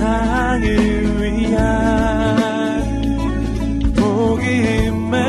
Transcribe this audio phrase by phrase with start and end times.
[0.00, 2.80] 세상을 위한
[3.94, 5.20] 복음의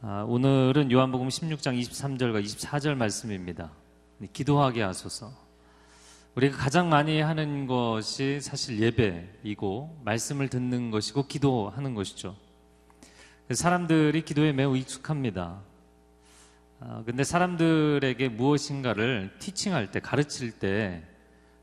[0.00, 3.70] 아, 오늘은 요한복음 16장 23절과 24절 말씀입니다.
[4.32, 5.47] 기도하게 하소서.
[6.38, 12.36] 우리가 가장 많이 하는 것이 사실 예배이고 말씀을 듣는 것이고 기도하는 것이죠.
[13.50, 15.60] 사람들이 기도에 매우 익숙합니다.
[16.78, 21.02] 아, 근데 사람들에게 무엇인가를 티칭할 때, 가르칠 때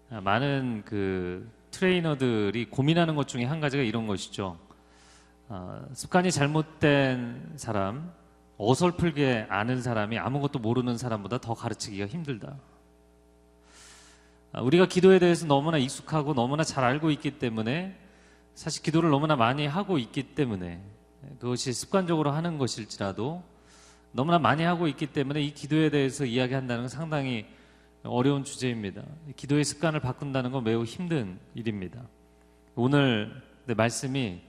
[0.10, 4.60] 많은 그 트레이너들이 고민하는 것 중에 한 가지가 이런 것이죠.
[5.48, 8.12] 아, 습관이 잘못된 사람,
[8.58, 12.58] 어설프게 아는 사람이 아무것도 모르는 사람보다 더 가르치기가 힘들다.
[14.58, 17.94] 아, 우리가 기도에 대해서 너무나 익숙하고 너무나 잘 알고 있기 때문에
[18.54, 20.82] 사실 기도를 너무나 많이 하고 있기 때문에
[21.40, 23.44] 그것이 습관적으로 하는 것일지라도
[24.14, 27.46] 너무나 많이 하고 있기 때문에 이 기도에 대해서 이야기한다는 건 상당히
[28.04, 29.04] 어려운 주제입니다.
[29.36, 32.08] 기도의 습관을 바꾼다는 건 매우 힘든 일입니다.
[32.76, 34.40] 오늘 내 말씀이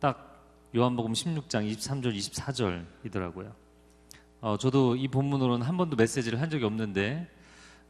[0.00, 0.44] 딱
[0.74, 3.52] 요한복음 16장 23절 24절이더라고요.
[4.40, 7.28] 어, 저도 이 본문으로는 한 번도 메시지를 한 적이 없는데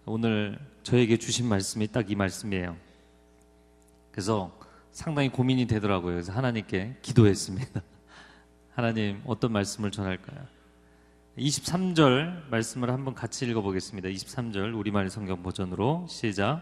[0.05, 2.77] 오늘 저에게 주신 말씀이 딱 이 말씀이에요.
[4.11, 4.51] 그래서
[4.91, 6.15] 상당히 고민이 되더라고요.
[6.15, 7.81] 그래서 하나님께 기도했습니다.
[8.75, 10.45] 하나님 어떤 말씀을 전할까요?
[11.39, 14.09] 23절 말씀을 한번 같이 읽어보겠습니다.
[14.09, 16.61] 23절 우리말 성경 버전으로 시작.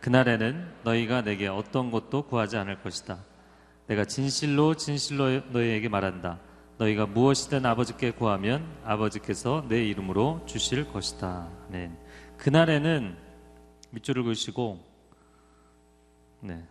[0.00, 3.24] 그날에는 너희가 내게 어떤 것도 구하지 않을 것이다.
[3.86, 6.40] 내가 진실로 진실로 너희에게 말한다.
[6.78, 11.48] 너희가 무엇이든 아버지께 구하면 아버지께서 내 이름으로 주실 것이다.
[11.70, 11.90] 네.
[12.38, 13.16] 그날에는
[13.90, 14.84] 밑줄을 그으시고
[16.40, 16.64] 네.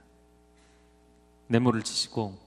[1.47, 2.37] 네모를 치시고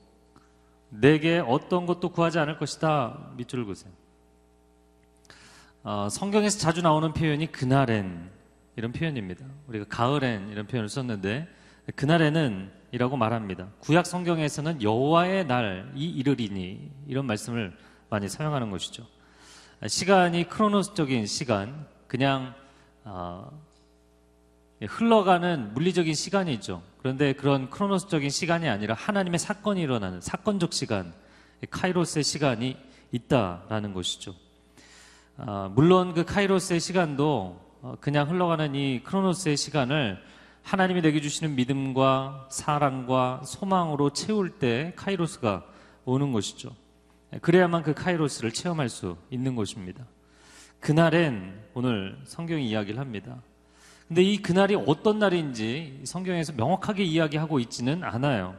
[0.91, 3.33] 내게 어떤 것도 구하지 않을 것이다.
[3.37, 3.93] 밑줄을 그으세요.
[5.83, 8.31] 어, 성경에서 자주 나오는 표현이 그날엔
[8.77, 9.47] 이런 표현입니다.
[9.67, 11.49] 우리가 가을엔 이런 표현을 썼는데
[11.95, 13.69] 그날에는 이라고 말합니다.
[13.81, 17.77] 구약 성경에서는 여호와의 날 이 이르리니 이런 말씀을
[18.09, 19.07] 많이 사용하는 것이죠.
[19.87, 22.55] 시간이 크로노스적인 시간, 그냥
[23.05, 23.51] 어,
[24.81, 26.83] 흘러가는 물리적인 시간이죠.
[26.99, 31.13] 그런데 그런 크로노스적인 시간이 아니라 하나님의 사건이 일어나는 사건적 시간,
[31.71, 32.77] 카이로스의 시간이
[33.13, 34.35] 있다라는 것이죠.
[35.37, 40.23] 어, 물론 그 카이로스의 시간도 어, 그냥 흘러가는 이 크로노스의 시간을
[40.63, 45.65] 하나님이 내게 주시는 믿음과 사랑과 소망으로 채울 때 카이로스가
[46.05, 46.75] 오는 것이죠.
[47.41, 50.05] 그래야만 그 카이로스를 체험할 수 있는 것입니다.
[50.81, 53.37] 그날엔 오늘 성경이 이야기를 합니다.
[54.07, 58.57] 근데 이 그날이 어떤 날인지 성경에서 명확하게 이야기하고 있지는 않아요.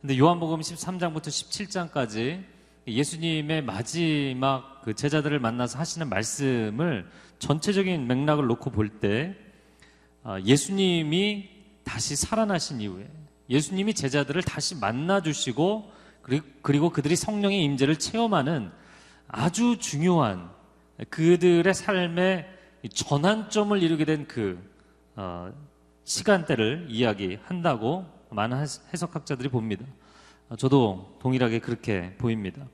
[0.00, 2.44] 근데 요한복음 13장부터 17장까지
[2.86, 9.36] 예수님의 마지막 그 제자들을 만나서 하시는 말씀을 전체적인 맥락을 놓고 볼때
[10.24, 11.48] 아, 예수님이
[11.84, 13.08] 다시 살아나신 이후에
[13.50, 15.90] 예수님이 제자들을 다시 만나 주시고
[16.62, 18.70] 그리고 그들이 성령의 임재를 체험하는
[19.26, 20.50] 아주 중요한
[21.08, 22.48] 그들의 삶의
[22.92, 24.58] 전환점을 이루게 된그
[25.16, 25.52] 어,
[26.04, 28.58] 시간대를 이야기한다고 많은
[28.92, 29.84] 해석학자들이 봅니다.
[30.58, 32.66] 저도 동일하게 그렇게 보입니다.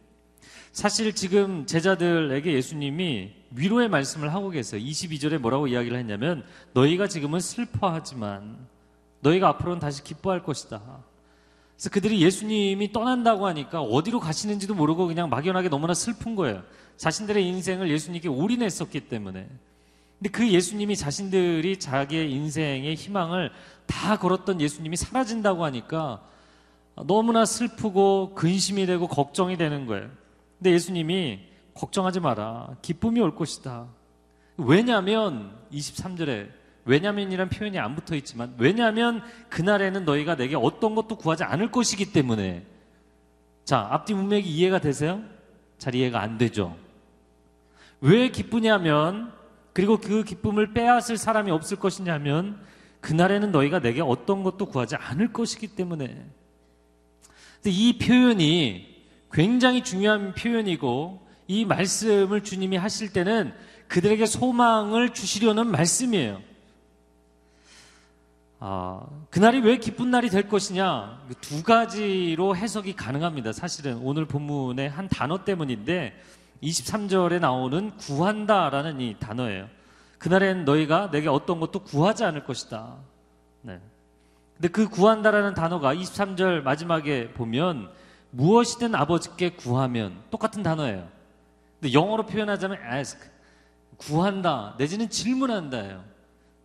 [0.72, 4.82] 사실 지금 제자들에게 예수님이 위로의 말씀을 하고 계세요.
[4.82, 8.58] 22절에 뭐라고 이야기를 했냐면 너희가 지금은 슬퍼하지만
[9.20, 10.80] 너희가 앞으로는 다시 기뻐할 것이다.
[11.78, 16.64] 그래서 그들이 예수님이 떠난다고 하니까 어디로 가시는지도 모르고 그냥 막연하게 너무나 슬픈 거예요.
[16.96, 19.46] 자신들의 인생을 예수님께 올인했었기 때문에.
[20.18, 23.52] 근데 그 예수님이 자신들이 자기의 인생의 희망을
[23.86, 26.20] 다 걸었던 예수님이 사라진다고 하니까
[27.06, 30.10] 너무나 슬프고 근심이 되고 걱정이 되는 거예요.
[30.58, 31.38] 근데 예수님이
[31.74, 32.74] 걱정하지 마라.
[32.82, 33.86] 기쁨이 올 것이다.
[34.56, 41.70] 왜냐하면 23절에 왜냐면이란 표현이 안 붙어 있지만 왜냐하면 그날에는 너희가 내게 어떤 것도 구하지 않을
[41.70, 42.64] 것이기 때문에
[43.64, 45.22] 자 앞뒤 문맥이 이해가 되세요?
[45.76, 46.76] 잘 이해가 안 되죠.
[48.00, 49.32] 왜 기쁘냐면
[49.72, 52.58] 그리고 그 기쁨을 빼앗을 사람이 없을 것이냐면
[53.00, 56.26] 그날에는 너희가 내게 어떤 것도 구하지 않을 것이기 때문에
[57.64, 58.98] 이 표현이
[59.32, 63.52] 굉장히 중요한 표현이고 이 말씀을 주님이 하실 때는
[63.88, 66.40] 그들에게 소망을 주시려는 말씀이에요.
[68.60, 71.26] 아, 그날이 왜 기쁜 날이 될 것이냐?
[71.40, 73.52] 두 가지로 해석이 가능합니다.
[73.52, 76.20] 사실은 오늘 본문의 한 단어 때문인데
[76.62, 79.68] 23절에 나오는 구한다라는 이 단어예요.
[80.18, 82.96] 그날엔 너희가 내게 어떤 것도 구하지 않을 것이다.
[83.62, 83.80] 네.
[84.56, 87.90] 근데 그 구한다라는 단어가 23절 마지막에 보면
[88.30, 91.08] 무엇이든 아버지께 구하면 똑같은 단어예요.
[91.80, 93.20] 근데 영어로 표현하자면 ask
[93.98, 96.17] 구한다 내지는 질문한다예요.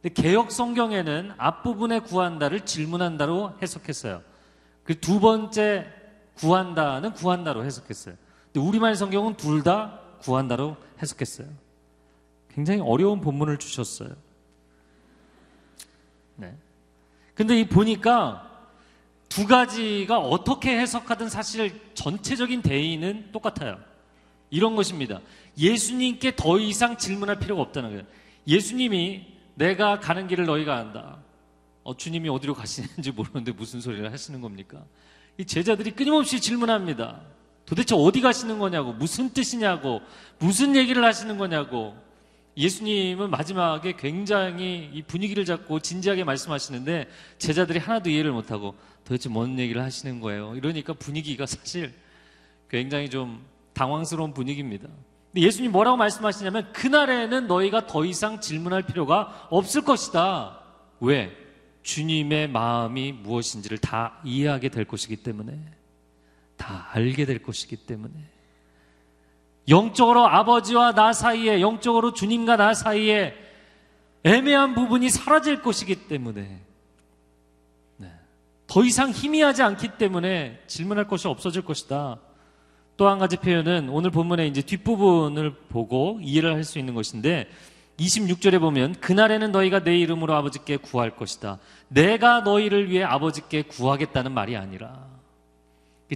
[0.03, 4.21] 근데 개혁 성경에는 앞부분에 구한다를 질문한다로 해석했어요.
[4.83, 5.87] 그 두 번째
[6.35, 8.15] 구한다는 구한다로 해석했어요.
[8.51, 11.47] 근데 우리말 성경은 둘 다 구한다로 해석했어요.
[12.53, 14.09] 굉장히 어려운 본문을 주셨어요.
[16.35, 16.53] 네.
[17.33, 18.49] 근데 이 보니까
[19.29, 23.79] 두 가지가 어떻게 해석하든 사실 전체적인 대의는 똑같아요.
[24.49, 25.21] 이런 것입니다.
[25.57, 28.03] 예수님께 더 이상 질문할 필요가 없다는 거예요.
[28.45, 31.17] 예수님이 내가 가는 길을 너희가 안다.
[31.83, 34.83] 어, 주님이 어디로 가시는지 모르는데 무슨 소리를 하시는 겁니까?
[35.37, 37.21] 이 제자들이 끊임없이 질문합니다.
[37.65, 40.01] 도대체 어디 가시는 거냐고, 무슨 뜻이냐고,
[40.39, 41.95] 무슨 얘기를 하시는 거냐고.
[42.55, 47.07] 예수님은 마지막에 굉장히 이 분위기를 잡고 진지하게 말씀하시는데
[47.39, 50.55] 제자들이 하나도 이해를 못하고 도대체 뭔 얘기를 하시는 거예요.
[50.55, 51.93] 이러니까 분위기가 사실
[52.69, 54.87] 굉장히 좀 당황스러운 분위기입니다.
[55.33, 60.59] 근데 예수님 뭐라고 말씀하시냐면 그날에는 너희가 더 이상 질문할 필요가 없을 것이다.
[60.99, 61.35] 왜?
[61.81, 65.59] 주님의 마음이 무엇인지를 다 이해하게 될 것이기 때문에
[66.55, 68.13] 다 알게 될 것이기 때문에
[69.69, 73.33] 영적으로 아버지와 나 사이에 영적으로 주님과 나 사이에
[74.23, 76.61] 애매한 부분이 사라질 것이기 때문에
[77.97, 78.11] 네.
[78.67, 82.19] 더 이상 희미하지 않기 때문에 질문할 것이 없어질 것이다.
[82.97, 87.47] 또 한 가지 표현은 오늘 본문의 이제 뒷부분을 보고 이해를 할 수 있는 것인데
[87.99, 91.59] 26절에 보면 그날에는 너희가 내 이름으로 아버지께 구할 것이다.
[91.89, 95.07] 내가 너희를 위해 아버지께 구하겠다는 말이 아니라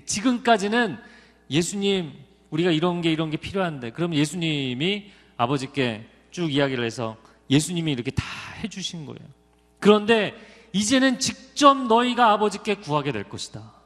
[0.06, 0.98] 지금까지는
[1.50, 2.14] 예수님
[2.50, 7.18] 우리가 이런 게 이런 게 필요한데 그러면 예수님이 아버지께 쭉 이야기를 해서
[7.50, 8.24] 예수님이 이렇게 다
[8.64, 9.20] 해주신 거예요.
[9.80, 10.34] 그런데
[10.74, 13.77] 이제는 직접 너희가 아버지께 구하게 될 것이다.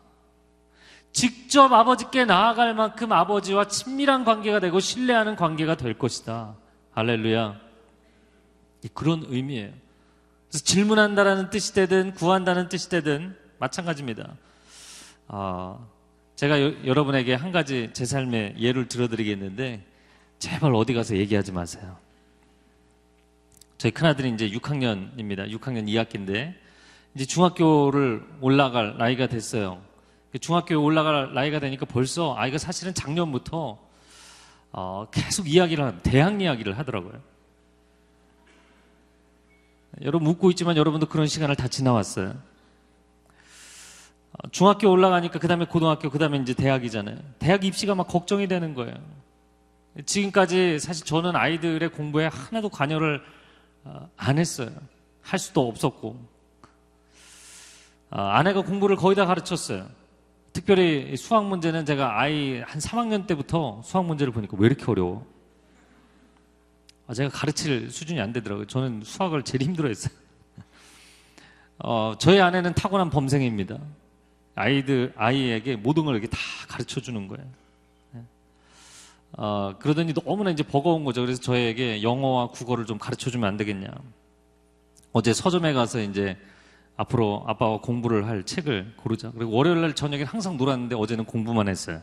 [1.12, 6.56] 직접 아버지께 나아갈 만큼 아버지와 친밀한 관계가 되고 신뢰하는 관계가 될 것이다.
[6.92, 7.60] 할렐루야.
[8.94, 9.72] 그런 의미예요.
[10.50, 14.36] 그래서 질문한다라는 뜻이 되든 구한다는 뜻이 되든 마찬가지입니다.
[15.28, 15.88] 어,
[16.36, 19.86] 제가 여, 여러분에게 한 가지 제 삶의 예를 들어드리겠는데
[20.40, 21.98] 제발 어디 가서 얘기하지 마세요.
[23.78, 25.50] 저희 큰아들이 이제 6학년입니다.
[25.52, 26.56] 6학년 2학기인데
[27.16, 29.82] 이제 중학교를 올라갈 나이가 됐어요.
[30.40, 33.78] 중학교에 올라갈 나이가 되니까 벌써 아이가 사실은 작년부터
[34.72, 37.20] 어, 계속 이야기를 대학 이야기를 하더라고요.
[40.02, 42.30] 여러분 웃고 있지만 여러분도 그런 시간을 다 지나왔어요.
[44.34, 47.18] 어, 중학교 올라가니까 그 다음에 고등학교, 그 다음에 이제 대학이잖아요.
[47.40, 48.96] 대학 입시가 막 걱정이 되는 거예요.
[50.06, 53.22] 지금까지 사실 저는 아이들의 공부에 하나도 관여를
[53.84, 54.70] 어, 안 했어요.
[55.22, 56.18] 할 수도 없었고.
[58.12, 59.88] 어, 아내가 공부를 거의 다 가르쳤어요.
[60.54, 65.26] 특별히 수학 문제는 제가 아이 한 3학년 때부터 수학 문제를 보니까 왜 이렇게 어려워?
[67.08, 68.68] 아, 제가 가르칠 수준이 안 되더라고요.
[68.68, 70.14] 저는 수학을 제일 힘들어 했어요.
[71.80, 73.80] 어, 저희 아내는 타고난 범생입니다.
[74.56, 76.38] 아이들, 아이에게 모든 걸 이렇게 다
[76.68, 77.46] 가르쳐 주는 거예요.
[78.12, 78.22] 네.
[79.34, 81.22] 어, 그러더니 너무나 이제 버거운 거죠.
[81.22, 83.90] 그래서 저에게 영어와 국어를 좀 가르쳐 주면 안 되겠냐.
[85.14, 86.38] 어제 서점에 가서 이제
[86.98, 89.32] 앞으로 아빠와 공부를 할 책을 고르자.
[89.32, 92.02] 그리고 월요일 날 저녁에 항상 놀았는데 어제는 공부만 했어요.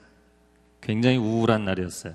[0.81, 2.15] 굉장히 우울한 날이었어요.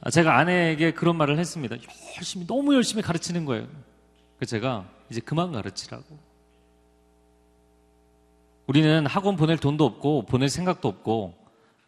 [0.00, 1.76] 아, 제가 아내에게 그런 말을 했습니다.
[2.16, 3.66] 열심히, 너무 열심히 가르치는 거예요.
[4.36, 6.04] 그래서 제가 이제 그만 가르치라고.
[8.66, 11.34] 우리는 학원 보낼 돈도 없고, 보낼 생각도 없고,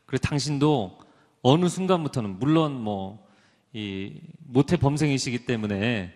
[0.06, 0.98] 그리고 당신도
[1.42, 3.26] 어느 순간부터는, 물론 뭐,
[3.74, 6.14] 이, 모태 범생이시기 때문에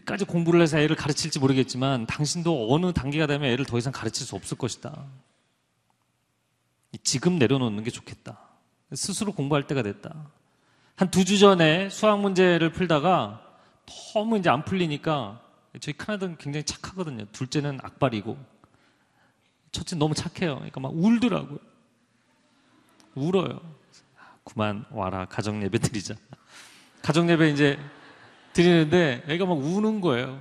[0.00, 4.34] 끝까지 공부를 해서 애를 가르칠지 모르겠지만 당신도 어느 단계가 되면 애를 더 이상 가르칠 수
[4.36, 5.06] 없을 것이다.
[7.02, 8.38] 지금 내려놓는 게 좋겠다.
[8.92, 10.30] 스스로 공부할 때가 됐다.
[10.96, 13.40] 한 두 주 전에 수학 문제를 풀다가
[14.14, 15.40] 너무 이제 안 풀리니까
[15.80, 17.26] 저희 큰아들은 굉장히 착하거든요.
[17.32, 18.38] 둘째는 악발이고
[19.72, 20.54] 첫째 너무 착해요.
[20.56, 21.58] 그러니까 막 울더라고요.
[23.16, 23.60] 울어요.
[24.44, 26.14] 그만 와라 가정 예배 드리자.
[27.02, 27.78] 가정 예배 이제
[28.54, 30.40] 드리는데 애가 막 우는 거예요.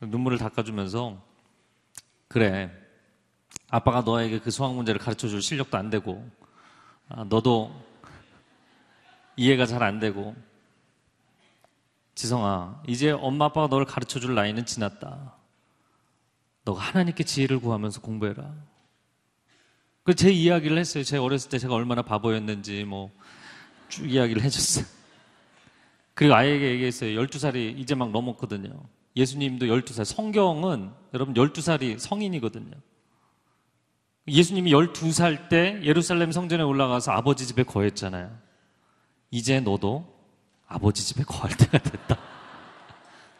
[0.00, 1.20] 눈물을 닦아주면서
[2.28, 2.70] 그래
[3.68, 6.26] 아빠가 너에게 그 수학 문제를 가르쳐 줄 실력도 안 되고
[7.08, 7.70] 아, 너도
[9.36, 10.34] 이해가 잘 안 되고
[12.14, 15.34] 지성아 이제 엄마 아빠가 너를 가르쳐 줄 나이는 지났다.
[16.64, 18.52] 너가 하나님께 지혜를 구하면서 공부해라.
[20.04, 21.04] 그 제 이야기를 했어요.
[21.04, 23.10] 제 어렸을 때 제가 얼마나 바보였는지 뭐
[23.88, 24.84] 쭉 이야기를 해줬어요.
[26.20, 27.18] 그리고 아이에게 얘기했어요.
[27.18, 28.78] 12살이 이제 막 넘었거든요.
[29.16, 30.04] 예수님도 12살.
[30.04, 32.72] 성경은 여러분 12살이 성인이거든요.
[34.28, 38.36] 예수님이 12살 때 예루살렘 성전에 올라가서 아버지 집에 거했잖아요.
[39.30, 40.14] 이제 너도
[40.68, 42.18] 아버지 집에 거할 때가 됐다.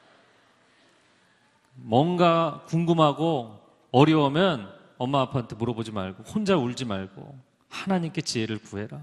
[1.77, 3.61] 뭔가 궁금하고
[3.93, 9.03] 어려우면 엄마 아빠한테 물어보지 말고 혼자 울지 말고 하나님께 지혜를 구해라.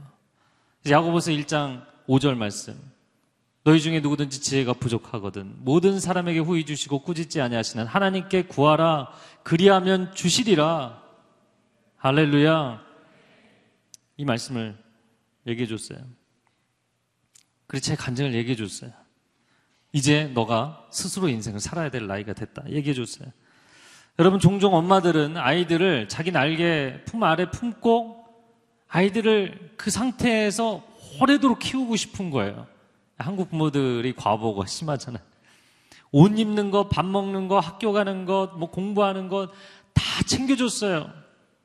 [0.89, 2.96] 야고보서 1장 5절 말씀.
[3.67, 9.11] 너희 중에 누구든지 지혜가 부족하거든 모든 사람에게 후히 주시고 꾸짖지 아니하시는 하나님께 구하라
[9.43, 11.03] 그리하면 주시리라.
[11.97, 12.81] 할렐루야.
[14.15, 14.77] 이 말씀을
[15.47, 15.99] 얘기해 줬어요.
[17.67, 18.91] 그래서 제 간증을 얘기해 줬어요.
[19.91, 22.63] 이제 너가 스스로 인생을 살아야 될 나이가 됐다.
[22.69, 23.27] 얘기해 줬어요.
[24.17, 28.27] 여러분, 종종 엄마들은 아이들을 자기 날개 품 아래 품고
[28.87, 30.87] 아이들을 그 상태에서
[31.19, 32.76] 오래도록 키우고 싶은 거예요.
[33.17, 35.23] 한국 부모들이 과보가 심하잖아요.
[36.11, 39.51] 옷 입는 것, 밥 먹는 것, 학교 가는 것, 뭐 공부하는 것
[39.97, 41.11] 다 챙겨줬어요.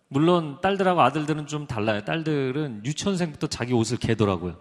[0.08, 2.02] 물론 딸들하고 아들들은 좀 달라요.
[2.04, 4.58] 딸들은 유치원생부터 자기 옷을 개더라고요.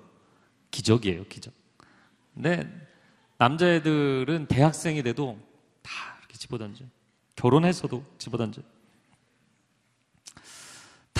[0.71, 1.53] 기적이에요, 기적.
[2.33, 2.69] 근데
[3.38, 5.39] 남자애들은 대학생이 돼도
[5.81, 6.86] 다 이렇게 집어던져.
[7.36, 8.62] 결혼해서도 집어던져.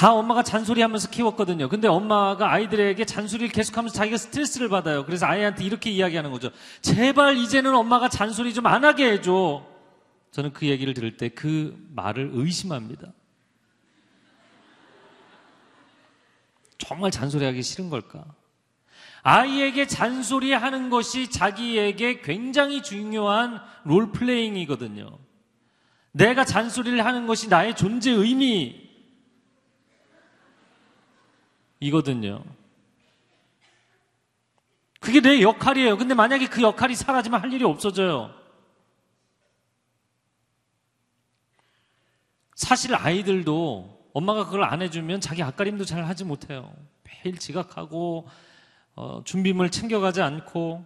[0.02, 1.70] 다 엄마가 잔소리하면서 키웠거든요.
[1.70, 5.06] 근데 엄마가 아이들에게 잔소리를 계속하면서 자기가 스트레스를 받아요.
[5.06, 6.50] 그래서 아이한테 이렇게 이야기하는 거죠.
[6.82, 9.64] 제발 이제는 엄마가 잔소리 좀 안 하게 해줘.
[10.32, 13.14] 저는 그 얘기를 들을 때 그 말을 의심합니다.
[16.80, 18.26] 정말 잔소리하기 싫은 걸까?
[19.22, 25.20] 아이에게 잔소리하는 것이 자기에게 굉장히 중요한 롤플레잉이거든요.
[26.12, 28.81] 내가 잔소리를 하는 것이 나의 존재 의미
[31.82, 32.44] 이거든요.
[35.02, 35.98] 그게 내 역할이에요.
[35.98, 38.34] 근데 만약에 그 역할이 사라지면 할 일이 없어져요.
[42.56, 46.72] 사실 아이들도 엄마가 그걸 안 해주면 자기 앞가림도 잘 하지 못해요.
[47.04, 48.28] 매일 지각하고
[48.96, 50.86] 어, 준비물 챙겨가지 않고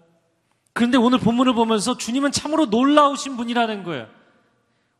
[0.71, 4.07] 그런데 오늘 본문을 보면서 주님은 참으로 놀라우신 분이라는 거예요.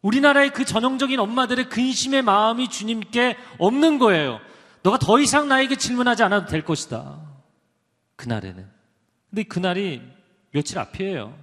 [0.01, 4.41] 우리나라의 그 전형적인 엄마들의 근심의 마음이 주님께 없는 거예요.
[4.85, 7.19] 너가 더 이상 나에게 질문하지 않아도 될 것이다.
[8.17, 8.69] 그날에는.
[9.31, 9.99] 근데 그날이
[10.51, 11.35] 며칠 앞이에요.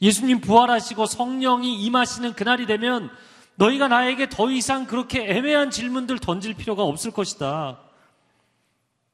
[0.00, 3.10] 예수님 부활하시고 성령이 임하시는 그날이 되면
[3.56, 7.80] 너희가 나에게 더 이상 그렇게 애매한 질문들 던질 필요가 없을 것이다.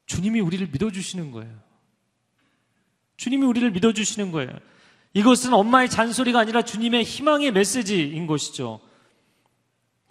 [0.05, 1.59] 주님이 우리를 믿어주시는 거예요.
[3.17, 4.51] 주님이 우리를 믿어주시는 거예요.
[5.15, 8.81] 이것은 엄마의 잔소리가 아니라 주님의 희망의 메시지인 것이죠.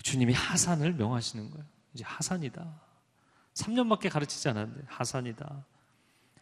[0.01, 1.70] 주님이 하산을 명하시는 거예요.
[1.93, 2.81] 이제 하산이다.
[3.53, 5.65] 3년밖에 가르치지 않았는데 하산이다.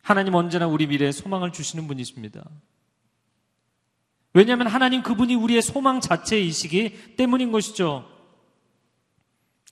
[0.01, 2.43] 하나님 언제나 우리 미래에 소망을 주시는 분이십니다.
[4.33, 8.07] 왜냐하면 하나님 그분이 우리의 소망 자체이시기 때문인 것이죠.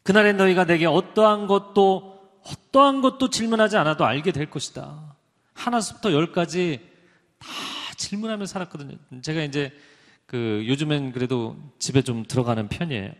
[0.04, 5.16] 그날에 너희가 내게 어떠한 것도 어떠한 것도 질문하지 않아도 알게 될 것이다.
[5.54, 6.80] 하나부터 열까지
[7.40, 7.48] 다
[7.98, 8.98] 질문하며 살았거든요.
[9.22, 9.74] 제가 이제
[10.26, 13.12] 그 요즘엔 그래도 집에 좀 들어가는 편이에요.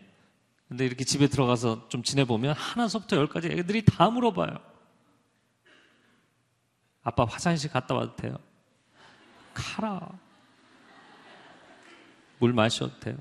[0.68, 4.58] 근데 이렇게 집에 들어가서 좀 지내보면 하나서부터 열까지 애들이 다 물어봐요.
[7.02, 8.36] 아빠 화장실 갔다 와도 돼요?
[9.54, 10.08] 가라.
[12.38, 13.16] 물 마셔도 돼요.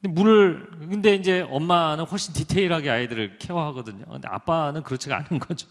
[0.00, 4.04] 근데 물을, 근데 이제 엄마는 훨씬 디테일하게 아이들을 케어하거든요.
[4.04, 5.66] 근데 아빠는 그렇지가 않은 거죠.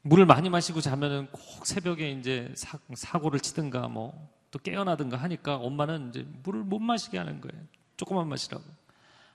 [0.00, 6.10] 물을 많이 마시고 자면은 꼭 새벽에 이제 사, 고를 치든가 뭐 또 깨어나든가 하니까 엄마는
[6.10, 7.60] 이제 물을 못 마시게 하는 거예요.
[7.96, 8.62] 조금만 마시라고.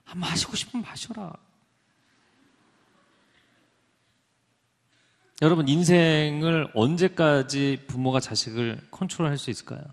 [0.06, 1.34] 아, 마시고 싶으면 마셔라.
[5.42, 9.84] 여러분, 인생을 언제까지 부모가 자식을 컨트롤 할 수 있을까요?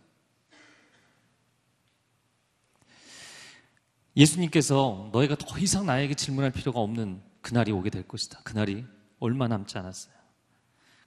[4.17, 8.43] 예수님께서 너희가 더 이상 나에게 질문할 필요가 없는 그날이 오게 될 것이다.
[8.45, 8.87] 그날이
[9.19, 10.15] 얼마 남지 않았어요.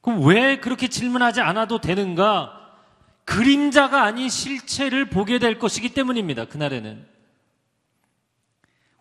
[0.02, 2.60] 그럼 왜 그렇게 질문하지 않아도 되는가?
[3.30, 6.46] 그림자가 아닌 실체를 보게 될 것이기 때문입니다.
[6.46, 7.06] 그날에는.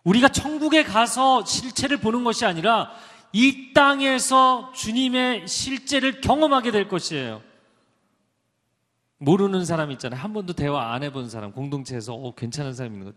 [0.03, 2.91] 우리가 천국에 가서 실체를 보는 것이 아니라
[3.33, 7.41] 이 땅에서 주님의 실제를 경험하게 될 것이에요.
[9.17, 10.21] 모르는 사람 있잖아요.
[10.21, 13.15] 한 번도 대화 안 해본 사람, 공동체에서 어, 괜찮은 사람 있는 것.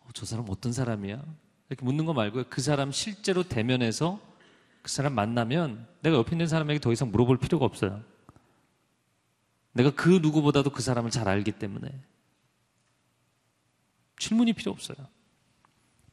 [0.00, 1.22] 어, 저 사람 어떤 사람이야?
[1.68, 2.44] 이렇게 묻는 거 말고요.
[2.48, 4.18] 그 사람 실제로 대면해서
[4.80, 8.02] 그 사람 만나면 내가 옆에 있는 사람에게 더 이상 물어볼 필요가 없어요.
[9.74, 11.88] 내가 그 누구보다도 그 사람을 잘 알기 때문에
[14.18, 14.96] 질문이 필요 없어요.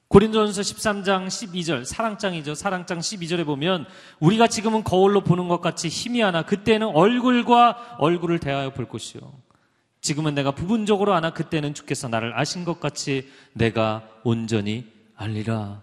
[0.09, 2.53] 고린도전서 13장 12절 사랑장이죠.
[2.53, 3.85] 사랑장 12절에 보면
[4.19, 9.21] 우리가 지금은 거울로 보는 것 같이 힘이 하나 그때는 얼굴과 얼굴을 대하여 볼 것이요.
[10.01, 15.81] 지금은 내가 부분적으로 아나 그때는 주께서 나를 아신 것 같이 내가 온전히 알리라.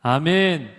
[0.00, 0.70] 아멘.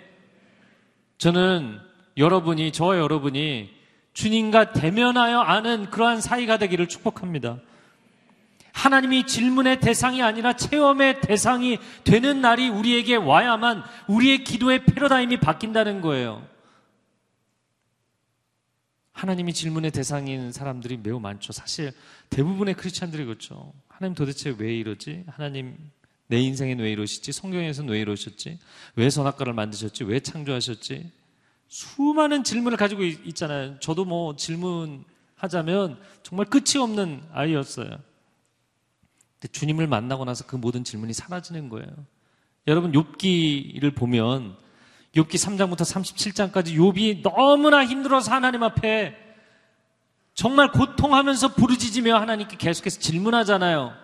[1.20, 1.80] 저는
[2.18, 3.70] 여러분이 저 여러분이
[4.14, 7.60] 주님과 대면하여 아는 그러한 사이가 되기를 축복합니다.
[8.72, 16.46] 하나님이 질문의 대상이 아니라 체험의 대상이 되는 날이 우리에게 와야만 우리의 기도의 패러다임이 바뀐다는 거예요.
[19.12, 21.54] 하나님이 질문의 대상인 사람들이 매우 많죠.
[21.54, 21.94] 사실
[22.30, 23.74] 대부분의 크리스찬들이 그렇죠.
[23.88, 25.24] 하나님 도대체 왜 이러지?
[25.28, 25.78] 하나님
[26.28, 27.32] 내 인생엔 왜 이러시지?
[27.32, 28.58] 성경에서는 왜 이러셨지?
[28.96, 30.04] 왜 선악과를 만드셨지?
[30.04, 31.12] 왜 창조하셨지?
[31.74, 37.90] 수많은 질문을 가지고 있, 잖아요 저도 뭐 질문하자면 정말 끝이 없는 아이였어요.
[37.90, 41.88] 근데 주님을 만나고 나서 그 모든 질문이 사라지는 거예요.
[42.68, 44.56] 여러분 욥기를 보면
[45.16, 45.82] 욥기 3장부터
[46.52, 49.18] 37장까지 욥이 너무나 힘들어서 하나님 앞에
[50.36, 54.03] 정말 고통하면서 부르짖으며 하나님께 계속해서 질문하잖아요.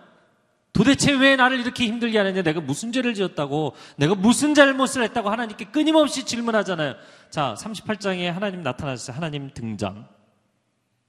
[0.73, 2.41] 도대체 왜 나를 이렇게 힘들게 하느냐?
[2.43, 3.73] 내가 무슨 죄를 지었다고?
[3.97, 6.95] 내가 무슨 잘못을 했다고 하나님께 끊임없이 질문하잖아요.
[7.29, 9.15] 자, 38장에 하나님 나타나셨어요.
[9.15, 10.07] 하나님 등장.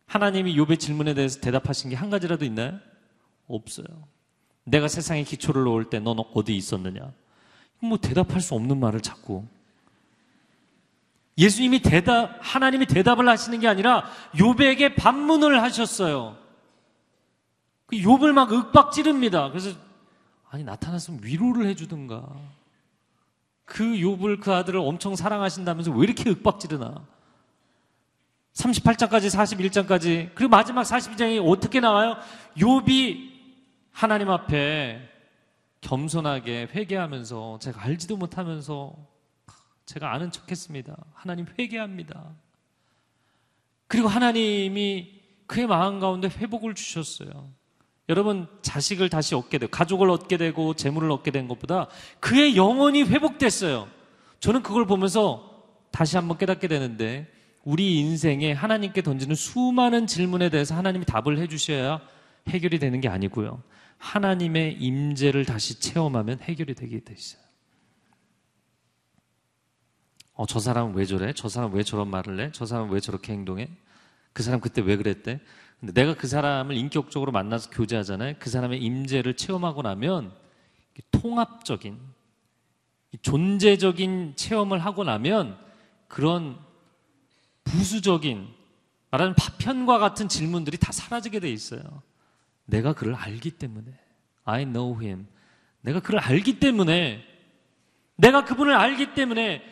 [0.06, 2.78] 하나님이 욥의 질문에 대해서 대답하신 게 한 가지라도 있나요?
[3.46, 3.86] 없어요.
[4.64, 7.12] 내가 세상에 기초를 놓을 때 넌 어디 있었느냐?
[7.80, 9.44] 뭐 대답할 수 없는 말을 자꾸.
[11.38, 16.36] 예수님이 대답, 하나님이 대답을 하시는 게 아니라 욥에게 반문을 하셨어요.
[17.90, 19.48] 그 욥을 막 윽박 지릅니다.
[19.50, 19.76] 그래서
[20.48, 22.28] 아니 나타났으면 위로를 해주든가.
[23.64, 27.04] 그 욥을 그 아들을 엄청 사랑하신다면서 왜 이렇게 윽박 지르나?
[28.52, 32.16] 38장까지 41장까지 그리고 마지막 42장이 어떻게 나와요?
[32.56, 33.30] 욥이
[33.90, 35.08] 하나님 앞에
[35.80, 38.94] 겸손하게 회개하면서 제가 알지도 못하면서
[39.86, 40.96] 제가 아는 척했습니다.
[41.14, 42.34] 하나님 회개합니다.
[43.88, 47.50] 그리고 하나님이 그의 마음 가운데 회복을 주셨어요.
[48.10, 51.86] 여러분 자식을 다시 얻게 되고 가족을 얻게 되고 재물을 얻게 된 것보다
[52.18, 53.88] 그의 영혼이 회복됐어요.
[54.40, 61.04] 저는 그걸 보면서 다시 한번 깨닫게 되는데 우리 인생에 하나님께 던지는 수많은 질문에 대해서 하나님이
[61.04, 62.00] 답을 해주셔야
[62.48, 63.62] 해결이 되는 게 아니고요.
[63.98, 67.40] 하나님의 임재를 다시 체험하면 해결이 되게 돼 있어요.
[70.32, 71.32] 어, 저 사람은 왜 저래?
[71.32, 72.50] 저 사람은 왜 저런 말을 해?
[72.52, 73.68] 저 사람은 왜 저렇게 행동해?
[74.32, 75.38] 그 사람 그때 왜 그랬대?
[75.80, 78.34] 근데 내가 그 사람을 인격적으로 만나서 교제하잖아요.
[78.38, 80.32] 그 사람의 임재를 체험하고 나면
[81.10, 81.98] 통합적인
[83.22, 85.58] 존재적인 체험을 하고 나면
[86.06, 86.58] 그런
[87.64, 88.46] 부수적인
[89.10, 91.80] 말하는 파편과 같은 질문들이 다 사라지게 돼 있어요.
[92.66, 93.90] 내가 그를 알기 때문에
[94.44, 95.26] I know him.
[95.80, 97.24] 내가 그를 알기 때문에
[98.16, 99.62] 내가 그분을 알기 때문에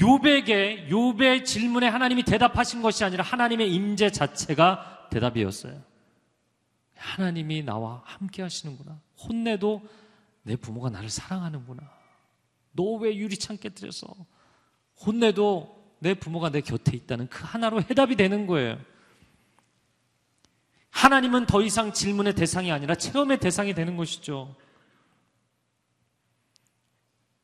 [0.00, 5.82] 요백의 요배 질문에 하나님이 대답하신 것이 아니라 하나님의 임재 자체가 대답이었어요.
[6.96, 9.00] 하나님이 나와 함께 하시는구나.
[9.22, 9.82] 혼내도
[10.42, 11.82] 내 부모가 나를 사랑하는구나.
[12.72, 14.06] 너 왜 유리창 깨뜨려서
[15.04, 18.78] 혼내도 내 부모가 내 곁에 있다는 그 하나로 해답이 되는 거예요.
[20.90, 24.54] 하나님은 더 이상 질문의 대상이 아니라 체험의 대상이 되는 것이죠.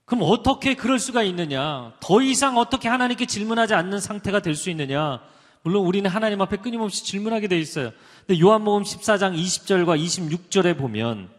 [0.05, 1.94] 그럼 어떻게 그럴 수가 있느냐?
[2.01, 5.22] 더 이상 어떻게 하나님께 질문하지 않는 상태가 될 수 있느냐?
[5.62, 7.92] 물론 우리는 하나님 앞에 끊임없이 질문하게 돼 있어요.
[8.27, 11.31] 근데 요한복음 14장 20절과 26절에 보면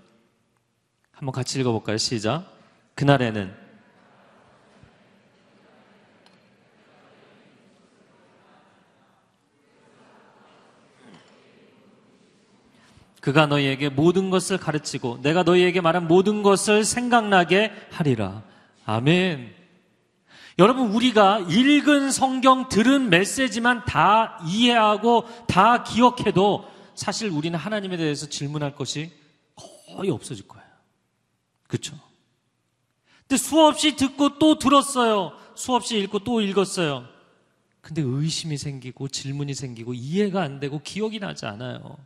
[1.12, 1.98] 한번 같이 읽어볼까요?
[1.98, 2.46] 시작.
[2.96, 3.64] 그날에는
[13.20, 18.44] 그가 너희에게 모든 것을 가르치고 내가 너희에게 말한 모든 것을 생각나게 하리라.
[18.86, 19.63] 아멘.
[20.60, 28.76] 여러분, 우리가 읽은 성경 들은 메시지만 다 이해하고 다 기억해도 사실 우리는 하나님에 대해서 질문할
[28.76, 29.12] 것이
[29.96, 30.66] 거의 없어질 거예요.
[31.68, 31.98] 그렇죠?
[33.22, 35.34] 근데 수없이 듣고 또 들었어요.
[35.56, 37.08] 수없이 읽고 또 읽었어요.
[37.82, 41.98] 근데 의심이 생기고 질문이 생기고 이해가 안 되고 기억이 나지 않아요.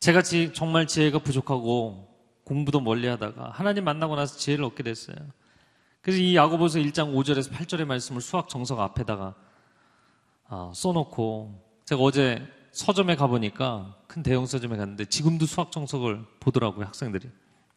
[0.00, 2.13] 제가 정말 지혜가 부족하고
[2.44, 5.16] 공부도 멀리 하다가 하나님 만나고 나서 지혜를 얻게 됐어요.
[6.02, 9.34] 그래서 이 야고보서 1장 5절에서 8절의 말씀을 수학 정석 앞에다가
[10.48, 17.30] 아, 써놓고 제가 어제 서점에 가보니까 큰 대형 서점에 갔는데 지금도 수학 정석을 보더라고요 학생들이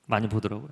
[0.05, 0.69] 많이 보더라고요.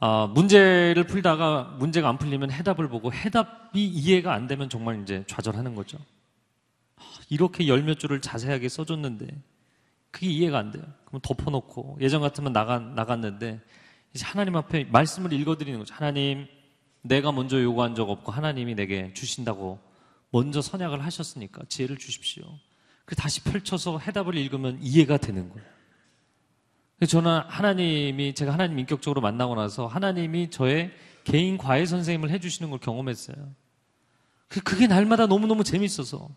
[0.00, 5.74] 아, 문제를 풀다가 문제가 안 풀리면 해답을 보고 해답이 이해가 안 되면 정말 이제 좌절하는
[5.74, 5.98] 거죠.
[6.96, 9.26] 아, 이렇게 열 몇 줄을 자세하게 써줬는데
[10.10, 10.84] 그게 이해가 안 돼요.
[11.06, 13.60] 그럼 덮어놓고 예전 같으면 나가, 나갔는데
[14.14, 15.94] 이제 하나님 앞에 말씀을 읽어드리는 거죠.
[15.94, 16.46] 하나님,
[17.02, 19.78] 내가 먼저 요구한 적 없고 하나님이 내게 주신다고
[20.30, 22.44] 먼저 선약을 하셨으니까 지혜를 주십시오.
[23.04, 25.66] 그 다시 펼쳐서 해답을 읽으면 이해가 되는 거예요.
[27.06, 30.90] 저는 하나님이 제가 하나님 인격적으로 만나고 나서 하나님이 저의
[31.24, 33.36] 개인 과외 선생님을 해주시는 걸 경험했어요.
[34.48, 36.28] 그- 그게 날마다 너무너무 재밌어서.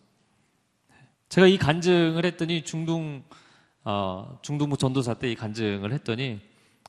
[1.30, 3.24] 제가 이 간증을 했더니 중동,
[3.84, 6.40] 어, 중동부 전도사 때 이 간증을 했더니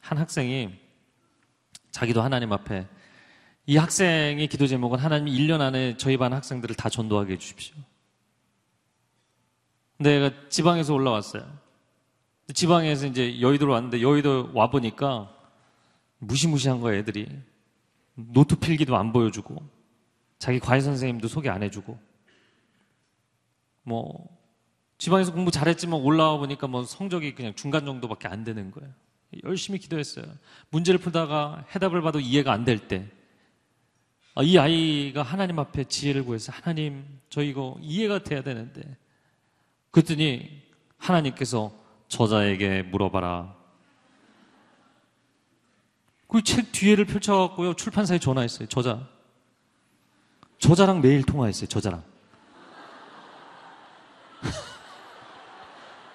[0.01, 0.71] 한 학생이
[1.91, 2.87] 자기도 하나님 앞에
[3.67, 7.77] 이 학생의 기도 제목은 하나님 1년 안에 저희 반 학생들을 다 전도하게 해주십시오.
[9.97, 11.47] 근데 내가 지방에서 올라왔어요.
[12.53, 15.33] 지방에서 이제 여의도로 왔는데 여의도 와보니까
[16.19, 17.29] 무시무시한 거예요, 애들이.
[18.15, 19.57] 노트 필기도 안 보여주고,
[20.39, 21.99] 자기 과외 선생님도 소개 안 해주고,
[23.85, 24.29] 뭐,
[25.03, 28.89] 지방에서 공부 잘했지만 올라와 보니까 뭐 성적이 그냥 중간 정도밖에 안 되는 거예요.
[29.43, 30.25] 열심히 기도했어요.
[30.71, 33.09] 문제를 풀다가 해답을 봐도 이해가 안 될 때,
[34.37, 38.97] 아, 이 아이가 하나님 앞에 지혜를 구해서 하나님, 저 이거 이해가 돼야 되는데,
[39.91, 40.63] 그랬더니
[40.99, 41.73] 하나님께서
[42.07, 43.57] 저자에게 물어봐라.
[46.29, 49.09] 그 책 뒤에를 펼쳐갖고요, 출판사에 전화했어요, 저자.
[50.61, 52.05] 저자랑 매일 통화했어요, 저자랑.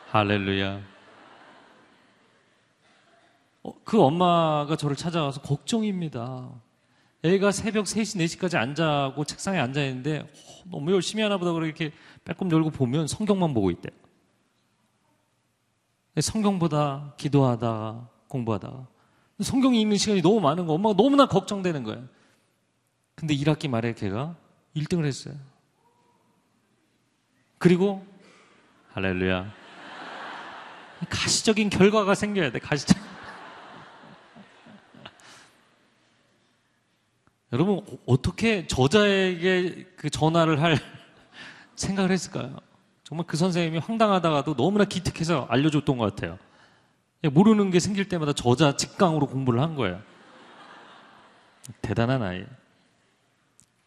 [0.09, 0.81] 할렐루야.
[3.63, 6.49] 어, 그 엄마가 저를 찾아와서 걱정입니다.
[7.23, 11.91] 애가 새벽 3시, 4시까지 앉아고 책상에 앉아 있는데 어, 너무 열심히 하나 보다 그렇게
[12.23, 13.91] 빼꼼 열고 보면 성경만 보고 있대요.
[16.19, 18.87] 성경보다 기도하다 공부하다
[19.41, 22.07] 성경이 읽는 시간이 너무 많은 거 엄마가 너무나 걱정되는 거예요.
[23.13, 24.35] 근데 1학기 말에 걔가
[24.75, 25.35] 1등을 했어요.
[27.57, 28.05] 그리고
[28.93, 29.56] 할렐루야.
[31.09, 32.59] 가시적인 결과가 생겨야 돼.
[32.59, 32.97] 가시적.
[37.53, 40.77] 여러분 어떻게 저자에게 그 전화를 할
[41.75, 42.57] 생각을 했을까요?
[43.03, 46.37] 정말 그 선생님이 황당하다가도 너무나 기특해서 알려줬던 것 같아요.
[47.31, 50.01] 모르는 게 생길 때마다 저자 직강으로 공부를 한 거예요.
[51.81, 52.45] 대단한 아이.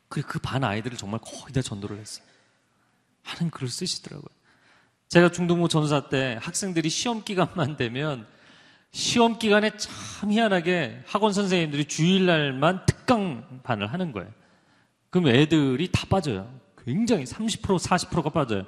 [0.08, 2.26] 그리고 그반 아이들을 정말 거의 다 전도를 했어요.
[3.22, 4.39] 하는 글을 쓰시더라고요.
[5.10, 8.26] 제가 중동부 전사 때 학생들이 시험 기간만 되면
[8.92, 14.28] 시험 기간에 참 희한하게 학원 선생님들이 주일날만 특강반을 하는 거예요.
[15.10, 16.48] 그럼 애들이 다 빠져요.
[16.84, 18.64] 굉장히 30% 40%가 빠져요.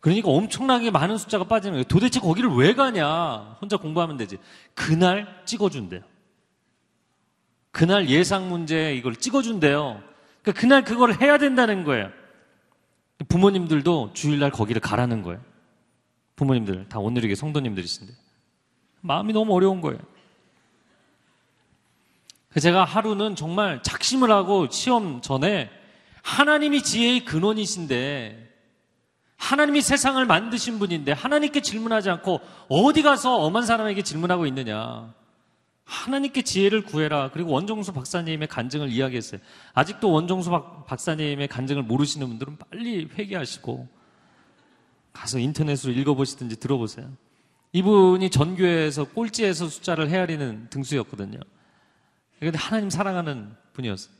[0.00, 1.84] 그러니까 엄청나게 많은 숫자가 빠지는 거예요.
[1.84, 3.58] 도대체 거기를 왜 가냐?
[3.60, 4.38] 혼자 공부하면 되지.
[4.74, 6.00] 그날 찍어준대요.
[7.72, 10.02] 그날 예상 문제 이걸 찍어준대요.
[10.40, 12.08] 그러니까 그날 그걸 해야 된다는 거예요.
[13.28, 15.40] 부모님들도 주일날 거기를 가라는 거예요.
[16.36, 18.12] 부모님들 다 오늘이게 성도님들이신데
[19.00, 19.98] 마음이 너무 어려운 거예요.
[22.60, 25.70] 제가 하루는 정말 작심을 하고 시험 전에
[26.22, 28.44] 하나님이 지혜의 근원이신데
[29.36, 35.12] 하나님이 세상을 만드신 분인데 하나님께 질문하지 않고 어디 가서 엄한 사람에게 질문하고 있느냐.
[35.84, 37.30] 하나님께 지혜를 구해라.
[37.30, 39.40] 그리고 원정수 박사님의 간증을 이야기했어요.
[39.74, 43.86] 아직도 원정수 박, 박사님의 간증을 모르시는 분들은 빨리 회개하시고
[45.14, 47.08] 가서 인터넷으로 읽어보시든지 들어보세요.
[47.72, 51.40] 이분이 전교에서 꼴찌에서 숫자를 헤아리는 등수였거든요.
[52.38, 54.12] 근데 하나님 사랑하는 분이었어요.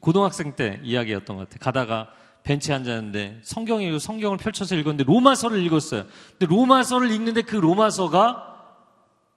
[0.00, 1.58] 고등학생 때 이야기였던 것 같아요.
[1.60, 2.10] 가다가
[2.42, 6.04] 벤치에 앉았는데 성경이 성경을 펼쳐서 읽었는데 로마서를 읽었어요.
[6.38, 8.46] 근데 로마서를 읽는데 그 로마서가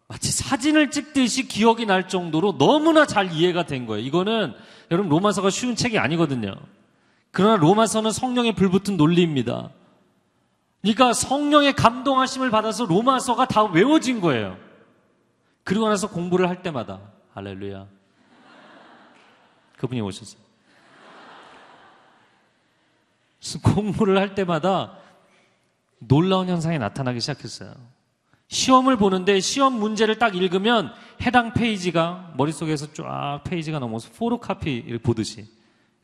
[0.08, 4.06] 마치 사진을 찍듯이 기억이 날 정도로 너무나 잘 이해가 된 거예요.
[4.06, 4.54] 이거는
[4.92, 6.56] 여러분 로마서가 쉬운 책이 아니거든요.
[7.32, 9.72] 그러나 로마서는 성령의 불붙은 논리입니다.
[10.84, 14.58] 그러니까 성령의 감동하심을 받아서 로마서가 다 외워진 거예요.
[15.64, 17.00] 그리고 나서 공부를 할 때마다
[17.34, 17.88] 할렐루야.
[19.78, 20.44] 그분이 오셨어요.
[23.64, 24.98] 공부를 할 때마다
[26.00, 27.74] 놀라운 현상이 나타나기 시작했어요.
[28.50, 30.92] 시험을 보는데 시험 문제를 딱 읽으면
[31.22, 35.48] 해당 페이지가 머릿속에서 쫙 페이지가 넘어서 포토카피를 보듯이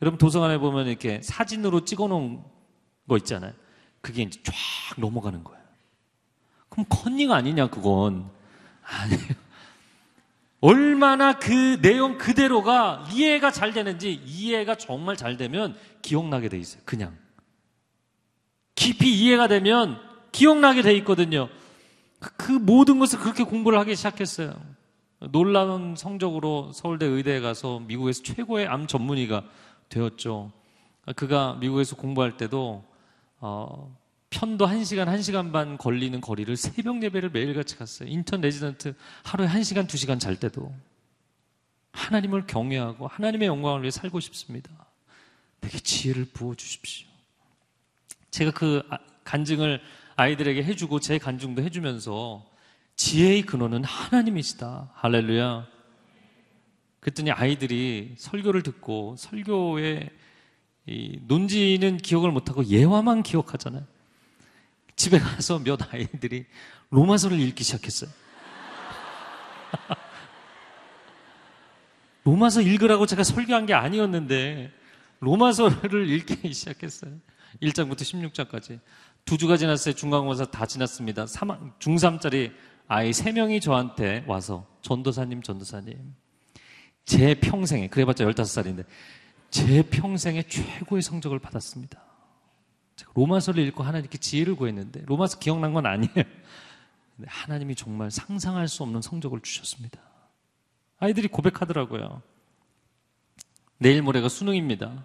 [0.00, 2.42] 여러분 도서관에 보면 이렇게 사진으로 찍어 놓은
[3.06, 3.52] 거 있잖아요.
[4.00, 4.54] 그게 이제 쫙
[4.96, 5.60] 넘어가는 거예요.
[6.68, 8.30] 그럼 컨닝 아니냐 그건
[8.82, 9.20] 아니에요.
[10.60, 16.82] 얼마나 그 내용 그대로가 이해가 잘 되는지 이해가 정말 잘 되면 기억나게 돼 있어요.
[16.84, 17.16] 그냥
[18.74, 19.98] 깊이 이해가 되면
[20.32, 21.48] 기억나게 돼 있거든요.
[22.18, 24.54] 그 모든 것을 그렇게 공부를 하기 시작했어요.
[25.30, 29.44] 놀라운 성적으로 서울대 의대에 가서 미국에서 최고의 암 전문의가
[29.88, 30.52] 되었죠.
[31.16, 32.84] 그가 미국에서 공부할 때도
[33.40, 33.96] 어,
[34.30, 38.08] 편도 1시간, 1시간 반 걸리는 거리를 새벽 예배를 매일같이 갔어요.
[38.08, 40.72] 인턴 레지던트 하루에 1시간, 2시간 잘 때도.
[41.92, 44.70] 하나님을 경외하고 하나님의 영광을 위해 살고 싶습니다.
[45.60, 47.08] 내게 지혜를 부어 주십시오.
[48.30, 49.80] 제가 그 아, 간증을
[50.16, 52.46] 아이들에게 해주고 제 간증도 해주면서
[52.96, 54.92] 지혜의 근원은 하나님이시다.
[54.94, 55.66] 할렐루야.
[57.00, 59.78] 그랬더니 아이들이 설교를 듣고 설교
[60.90, 63.84] 의 논지는 기억을 못하고 예화만 기억하잖아요.
[64.96, 66.46] 집에 가서 몇 아이들이
[66.90, 68.10] 로마서를 읽기 시작했어요.
[72.24, 74.72] 로마서 읽으라고 제가 설교한 게 아니었는데
[75.20, 77.12] 로마서를 읽기 시작했어요.
[77.62, 78.80] 1장부터 16장까지.
[79.24, 79.94] 두 주가 지났어요.
[79.94, 81.26] 중간고사 다 지났습니다.
[81.26, 82.52] 중3짜리
[82.88, 86.16] 아이 3명이 저한테 와서 전도사님, 전도사님.
[87.04, 88.84] 제 평생에, 그래봤자 15살인데,
[89.50, 92.00] 제 평생에 최고의 성적을 받았습니다.
[92.96, 96.24] 제가 로마서를 읽고 하나님께 지혜를 구했는데, 로마서 기억난 건 아니에요.
[97.26, 100.00] 하나님이 정말 상상할 수 없는 성적을 주셨습니다.
[100.98, 102.22] 아이들이 고백하더라고요.
[103.78, 105.04] 내일 모레가 수능입니다.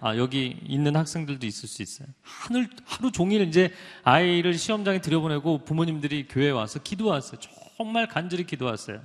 [0.00, 2.08] 아, 여기 있는 학생들도 있을 수 있어요.
[2.22, 3.72] 하늘, 하루 종일 이제
[4.04, 7.40] 아이를 시험장에 들여보내고 부모님들이 교회에 와서 기도왔어요.
[7.76, 9.02] 정말 간절히 기도왔어요.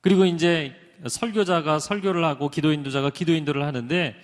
[0.00, 0.74] 그리고 이제
[1.06, 4.14] 설교자가 설교를 하고 기도 인도자가 기도 인도를 하는데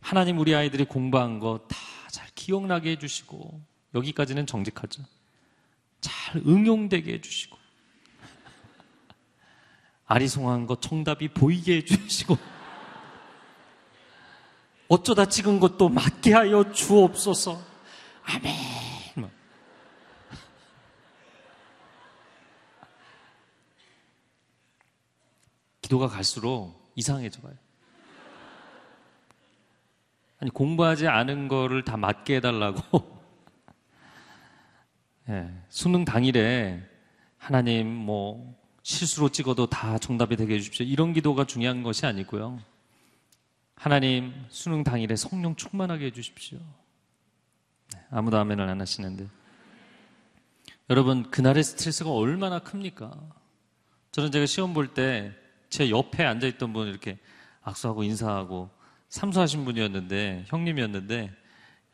[0.00, 1.76] 하나님 우리 아이들이 공부한 거 다
[2.10, 3.60] 잘 기억나게 해주시고
[3.94, 5.02] 여기까지는 정직하죠.
[6.00, 7.56] 잘 응용되게 해주시고
[10.06, 12.36] 아리송한 거 정답이 보이게 해주시고
[14.88, 17.62] 어쩌다 찍은 것도 맞게 하여 주옵소서.
[18.24, 18.89] 아멘.
[25.90, 27.54] 기도가 갈수록 이상해져 가요.
[30.38, 33.20] 아니, 공부하지 않은 거를 다 맞게 해달라고.
[35.26, 36.80] 네, 수능 당일에
[37.36, 40.86] 하나님 뭐 실수로 찍어도 다 정답이 되게 해주십시오.
[40.86, 42.60] 이런 기도가 중요한 것이 아니고요.
[43.74, 46.58] 하나님 수능 당일에 성령 충만하게 해주십시오.
[47.92, 49.26] 네, 아무도 아멘을 안 하시는데.
[50.88, 53.12] 여러분, 그날의 스트레스가 얼마나 큽니까?
[54.12, 55.34] 저는 제가 시험 볼 때
[55.70, 57.18] 제 옆에 앉아있던 분 이렇게
[57.62, 58.70] 악수하고 인사하고
[59.08, 61.32] 삼수하신 분이었는데, 형님이었는데,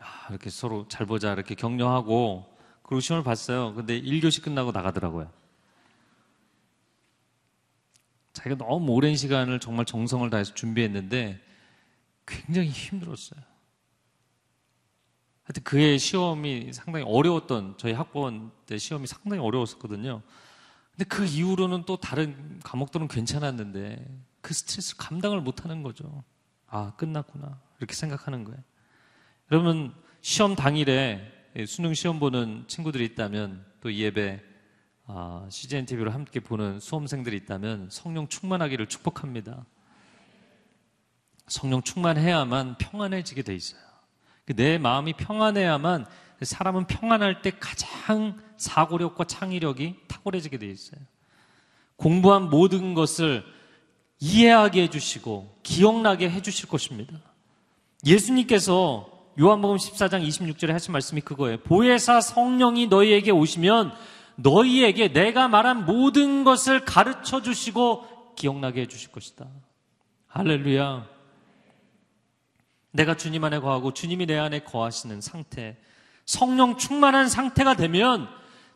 [0.02, 3.74] 야, 이렇게 서로 잘 보자 이렇게 격려하고, 그리고 시험을 봤어요.
[3.74, 5.30] 근데 1교시 끝나고 나가더라고요.
[8.32, 11.40] 자기가 너무 오랜 시간을 정말 정성을 다해서 준비했는데,
[12.26, 13.40] 굉장히 힘들었어요.
[15.44, 20.22] 하여튼 그의 시험이 상당히 어려웠던 저희 학번 때 시험이 상당히 어려웠었거든요.
[20.96, 24.04] 근데 그 이후로는 또 다른 과목들은 괜찮았는데
[24.40, 26.24] 그 스트레스 감당을 못 하는 거죠.
[26.66, 27.60] 아, 끝났구나.
[27.78, 28.58] 이렇게 생각하는 거예요.
[29.52, 31.20] 여러분, 시험 당일에
[31.66, 34.42] 수능 시험 보는 친구들이 있다면 또 이 예배
[35.08, 39.64] 아, CGN TV로 함께 보는 수험생들이 있다면 성령 충만하기를 축복합니다.
[41.46, 43.80] 성령 충만해야만 평안해지게 돼 있어요.
[44.46, 46.06] 그내 마음이 평안해야만
[46.42, 51.00] 사람은 평안할 때 가장 사고력과 창의력이 탁월해지게 돼 있어요.
[51.96, 53.44] 공부한 모든 것을
[54.20, 57.18] 이해하게 해주시고 기억나게 해주실 것입니다.
[58.04, 61.58] 예수님께서 요한복음 14장 26절에 하신 말씀이 그거예요.
[61.58, 63.92] 보혜사 성령이 너희에게 오시면
[64.36, 69.46] 너희에게 내가 말한 모든 것을 가르쳐 주시고 기억나게 해주실 것이다.
[70.28, 71.06] 할렐루야.
[72.92, 75.76] 내가 주님 안에 거하고 주님이 내 안에 거하시는 상태,
[76.26, 78.28] 성령 충만한 상태가 되면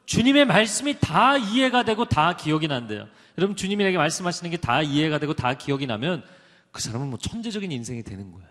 [0.06, 3.06] 주님의 말씀이 다 이해가 되고 다 기억이 난대요.
[3.38, 6.24] 여러분 주님이 내게 말씀하시는 게 다 이해가 되고 다 기억이 나면
[6.72, 8.48] 그 사람은 뭐 천재적인 인생이 되는 거예요.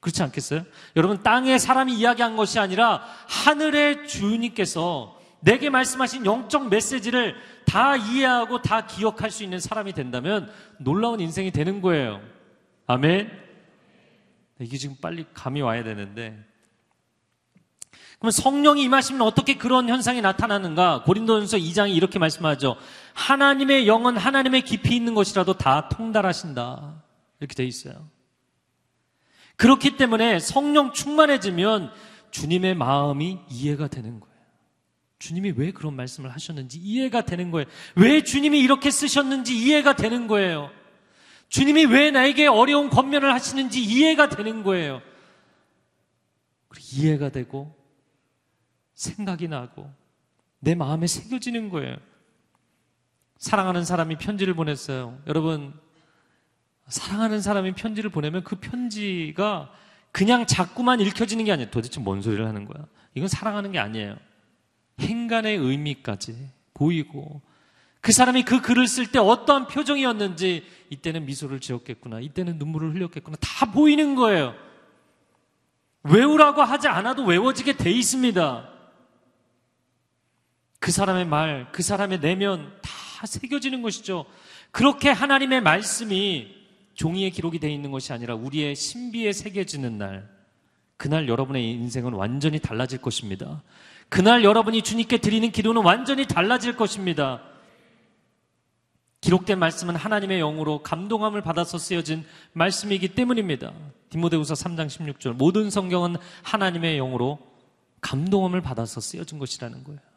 [0.00, 0.64] 그렇지 않겠어요?
[0.96, 7.34] 여러분 땅에 사람이 이야기한 것이 아니라 하늘의 주님께서 내게 말씀하신 영적 메시지를
[7.66, 12.20] 다 이해하고 다 기억할 수 있는 사람이 된다면 놀라운 인생이 되는 거예요.
[12.86, 13.30] 아멘.
[14.60, 16.38] 이게 지금 빨리 감이 와야 되는데.
[18.20, 21.04] 그러면 성령이 임하시면 어떻게 그런 현상이 나타나는가?
[21.04, 22.76] 고린도전서 2장이 이렇게 말씀하죠.
[23.14, 27.02] 하나님의 영은 하나님의 깊이 있는 것이라도 다 통달하신다.
[27.40, 28.10] 이렇게 돼 있어요.
[29.56, 31.90] 그렇기 때문에 성령 충만해지면
[32.30, 34.36] 주님의 마음이 이해가 되는 거예요.
[35.18, 37.66] 주님이 왜 그런 말씀을 하셨는지 이해가 되는 거예요.
[37.96, 40.70] 왜 주님이 이렇게 쓰셨는지 이해가 되는 거예요.
[41.48, 45.00] 주님이 왜 나에게 어려운 권면을 하시는지 이해가 되는 거예요.
[46.92, 47.79] 이해가 되고
[49.00, 49.90] 생각이 나고
[50.58, 51.96] 내 마음에 새겨지는 거예요.
[53.38, 55.18] 사랑하는 사람이 편지를 보냈어요.
[55.26, 55.72] 여러분,
[56.86, 59.72] 사랑하는 사람이 편지를 보내면 그 편지가
[60.12, 61.70] 그냥 자꾸만 읽혀지는 게 아니에요.
[61.70, 62.84] 도대체 뭔 소리를 하는 거야?
[63.14, 64.16] 이건 사랑하는 게 아니에요.
[65.00, 67.40] 행간의 의미까지 보이고
[68.02, 72.20] 그 사람이 그 글을 쓸 때 어떠한 표정이었는지 이때는 미소를 지었겠구나.
[72.20, 73.38] 이때는 눈물을 흘렸겠구나.
[73.40, 74.54] 다 보이는 거예요.
[76.02, 78.79] 외우라고 하지 않아도 외워지게 돼 있습니다.
[80.80, 84.24] 그 사람의 말, 그 사람의 내면 다 새겨지는 것이죠.
[84.72, 86.56] 그렇게 하나님의 말씀이
[86.94, 90.28] 종이에 기록이 되어 있는 것이 아니라 우리의 신비에 새겨지는 날,
[90.96, 93.62] 그날 여러분의 인생은 완전히 달라질 것입니다.
[94.08, 97.42] 그날 여러분이 주님께 드리는 기도는 완전히 달라질 것입니다.
[99.20, 103.72] 기록된 말씀은 하나님의 영으로 감동함을 받아서 쓰여진 말씀이기 때문입니다.
[104.08, 107.38] 디모데후서 3장 16절 모든 성경은 하나님의 영으로
[108.00, 110.09] 감동함을 받아서 쓰여진 것이라는 거예요.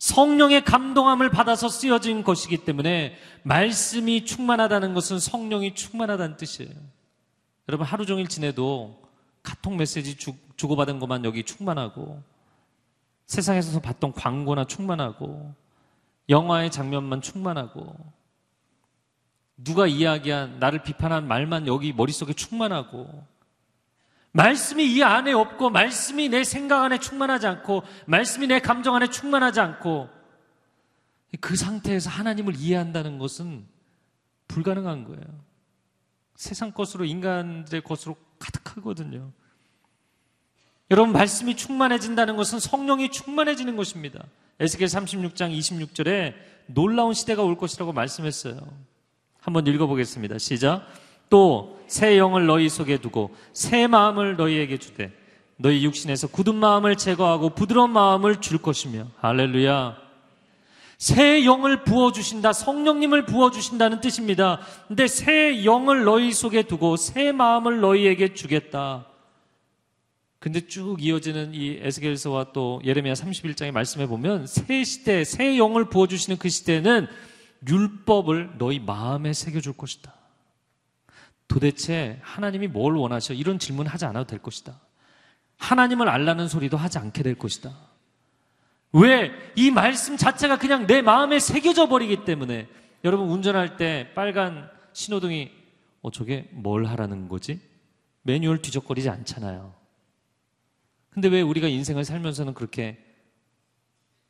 [0.00, 6.72] 성령의 감동함을 받아서 쓰여진 것이기 때문에 말씀이 충만하다는 것은 성령이 충만하다는 뜻이에요.
[7.68, 8.98] 여러분 하루 종일 지내도
[9.42, 12.22] 카톡 메시지 주, 주고받은 것만 여기 충만하고
[13.26, 15.54] 세상에서 봤던 광고나 충만하고
[16.30, 17.94] 영화의 장면만 충만하고
[19.58, 23.22] 누가 이야기한 나를 비판한 말만 여기 머릿속에 충만하고
[24.32, 29.60] 말씀이 이 안에 없고 말씀이 내 생각 안에 충만하지 않고 말씀이 내 감정 안에 충만하지
[29.60, 30.08] 않고
[31.40, 33.66] 그 상태에서 하나님을 이해한다는 것은
[34.48, 35.24] 불가능한 거예요.
[36.36, 39.30] 세상 것으로 인간들의 것으로 가득하거든요.
[40.90, 44.24] 여러분 말씀이 충만해진다는 것은 성령이 충만해지는 것입니다.
[44.58, 46.34] 에스겔 36장 26절에
[46.66, 48.56] 놀라운 시대가 올 것이라고 말씀했어요.
[49.40, 50.38] 한번 읽어보겠습니다.
[50.38, 50.86] 시작.
[51.30, 55.12] 또 새 영을 너희 속에 두고 새 마음을 너희에게 주되
[55.56, 59.96] 너희 육신에서 굳은 마음을 제거하고 부드러운 마음을 줄 것이며 할렐루야.
[60.98, 62.52] 새 영을 부어 주신다.
[62.52, 64.60] 성령님을 부어 주신다는 뜻입니다.
[64.86, 69.06] 근데 새 영을 너희 속에 두고 새 마음을 너희에게 주겠다.
[70.38, 76.06] 근데 쭉 이어지는 이 에스겔서와 또 예레미야 31장의 말씀에 보면 새 시대, 새 영을 부어
[76.06, 77.08] 주시는 그 시대는
[77.68, 80.19] 율법을 너희 마음에 새겨 줄 것이다.
[81.50, 83.34] 도대체 하나님이 뭘 원하셔?
[83.34, 84.80] 이런 질문 하지 않아도 될 것이다.
[85.58, 87.76] 하나님을 알라는 소리도 하지 않게 될 것이다.
[88.92, 89.32] 왜?
[89.56, 92.68] 이 말씀 자체가 그냥 내 마음에 새겨져 버리기 때문에
[93.02, 95.50] 여러분 운전할 때 빨간 신호등이
[96.02, 97.60] 어 저게 뭘 하라는 거지?
[98.22, 99.74] 매뉴얼 뒤적거리지 않잖아요.
[101.10, 102.96] 근데 왜 우리가 인생을 살면서는 그렇게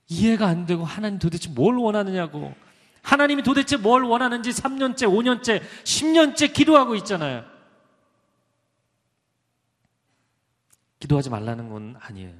[0.08, 2.54] 이해가 안 되고 하나님 도대체 뭘 원하느냐고
[3.02, 7.44] 하나님이 도대체 뭘 원하는지 3년째, 5년째, 10년째 기도하고 있잖아요.
[11.00, 12.34] 기도하지 말라는 건 아니에요.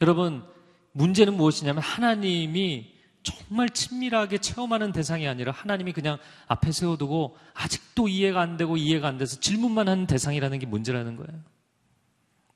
[0.00, 0.44] 여러분,
[0.92, 8.56] 문제는 무엇이냐면 하나님이 정말 친밀하게 체험하는 대상이 아니라 하나님이 그냥 앞에 세워두고 아직도 이해가 안
[8.56, 11.42] 되고 이해가 안 돼서 질문만 하는 대상이라는 게 문제라는 거예요.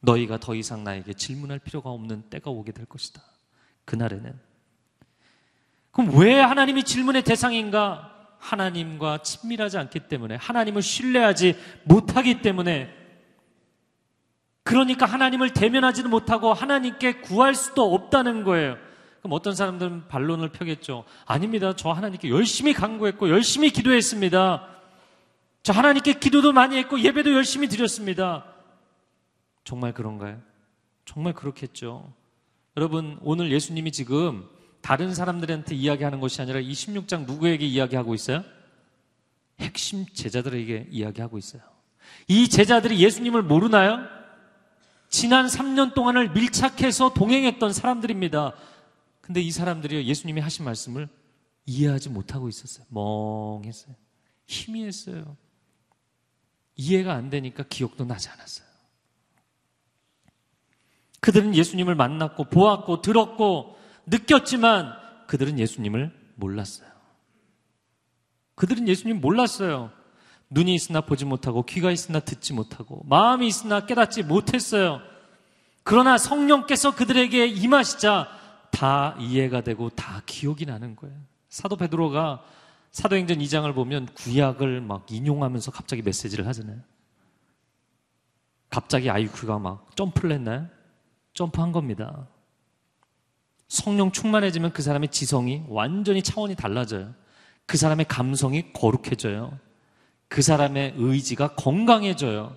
[0.01, 3.23] 너희가 더 이상 나에게 질문할 필요가 없는 때가 오게 될 것이다.
[3.85, 4.52] 그날에는.
[5.93, 8.09] 그럼 왜 하나님이 질문의 대상인가?
[8.39, 12.93] 하나님과 친밀하지 않기 때문에, 하나님을 신뢰하지 못하기 때문에,
[14.65, 18.77] 그러니까 하나님을 대면하지도 못하고 하나님께 구할 수도 없다는 거예요.
[19.21, 21.05] 그럼 어떤 사람들은 반론을 펴겠죠.
[21.25, 21.75] 아닙니다.
[21.77, 24.69] 저 하나님께 열심히 간구했고, 열심히 기도했습니다.
[25.63, 28.45] 저 하나님께 기도도 많이 했고, 예배도 열심히 드렸습니다.
[29.63, 30.41] 정말 그런가요?
[31.05, 32.13] 정말 그렇겠죠.
[32.77, 34.49] 여러분, 오늘 예수님이 지금
[34.83, 38.45] 다른 사람들한테 이야기하는 것이 아니라 이 16장 누구에게 이야기하고 있어요?
[39.61, 41.63] 핵심 제자들에게 이야기하고 있어요.
[42.29, 43.99] 이 제자들이 예수님을 모르나요?
[45.09, 48.55] 지난 3년 동안을 밀착해서 동행했던 사람들입니다.
[49.21, 51.09] 근데 이 사람들이 예수님이 하신 말씀을
[51.65, 52.85] 이해하지 못하고 있었어요.
[52.91, 53.95] 멍했어요.
[54.47, 55.37] 희미했어요.
[56.75, 58.67] 이해가 안 되니까 기억도 나지 않았어요.
[61.21, 64.93] 그들은 예수님을 만났고 보았고 들었고 느꼈지만
[65.27, 66.89] 그들은 예수님을 몰랐어요.
[68.55, 69.91] 그들은 예수님 몰랐어요.
[70.51, 75.01] 눈이 있으나 보지 못하고 귀가 있으나 듣지 못하고 마음이 있으나 깨닫지 못했어요.
[75.83, 78.29] 그러나 성령께서 그들에게 임하시자
[78.71, 81.17] 다 이해가 되고 다 기억이 나는 거예요.
[81.49, 82.43] 사도 베드로가
[82.93, 86.81] 사도행전 2장을 보면 구약을 막 인용하면서 갑자기 메시지를 하잖아요.
[88.69, 90.69] 갑자기 아이큐가 막 점프를 했나요?
[91.35, 92.29] 점프한 겁니다.
[93.73, 97.15] 성령 충만해지면 그 사람의 지성이 완전히 차원이 달라져요.
[97.65, 99.59] 그 사람의 감성이 거룩해져요.
[100.29, 102.55] 그 사람의 의지가 건강해져요.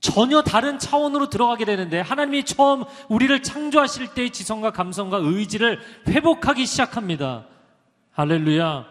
[0.00, 7.46] 전혀 다른 차원으로 들어가게 되는데 하나님이 처음 우리를 창조하실 때의 지성과 감성과 의지를 회복하기 시작합니다.
[8.10, 8.84] 할렐루야.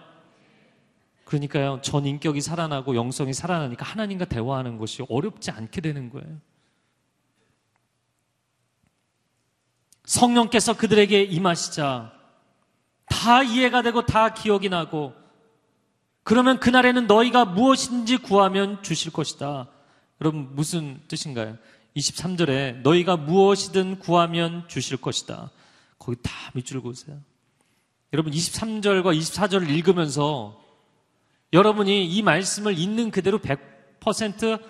[1.26, 6.38] 그러니까요, 전 인격이 살아나고 영성이 살아나니까 하나님과 대화하는 것이 어렵지 않게 되는 거예요.
[10.08, 12.14] 성령께서 그들에게 임하시자
[13.05, 15.14] 다 이해가 되고 다 기억이 나고
[16.24, 19.68] 그러면 그날에는 너희가 무엇인지 구하면 주실 것이다.
[20.20, 21.58] 여러분 무슨 뜻인가요?
[21.95, 25.51] 23절에 너희가 무엇이든 구하면 주실 것이다.
[25.99, 27.18] 거기 다 밑줄 그으세요.
[28.14, 30.62] 여러분 23절과 24절을 읽으면서
[31.53, 34.62] 여러분이 이 말씀을 있는 그대로 100%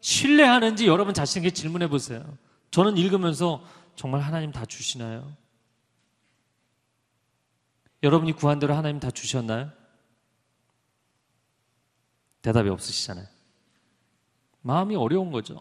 [0.00, 2.24] 신뢰하는지 여러분 자신에게 질문해 보세요.
[2.70, 3.62] 저는 읽으면서
[3.96, 5.34] 정말 하나님 다 주시나요?
[8.02, 9.72] 여러분이 구한 대로 하나님 다 주셨나요?
[12.42, 13.26] 대답이 없으시잖아요.
[14.60, 15.58] 마음이 어려운 거죠.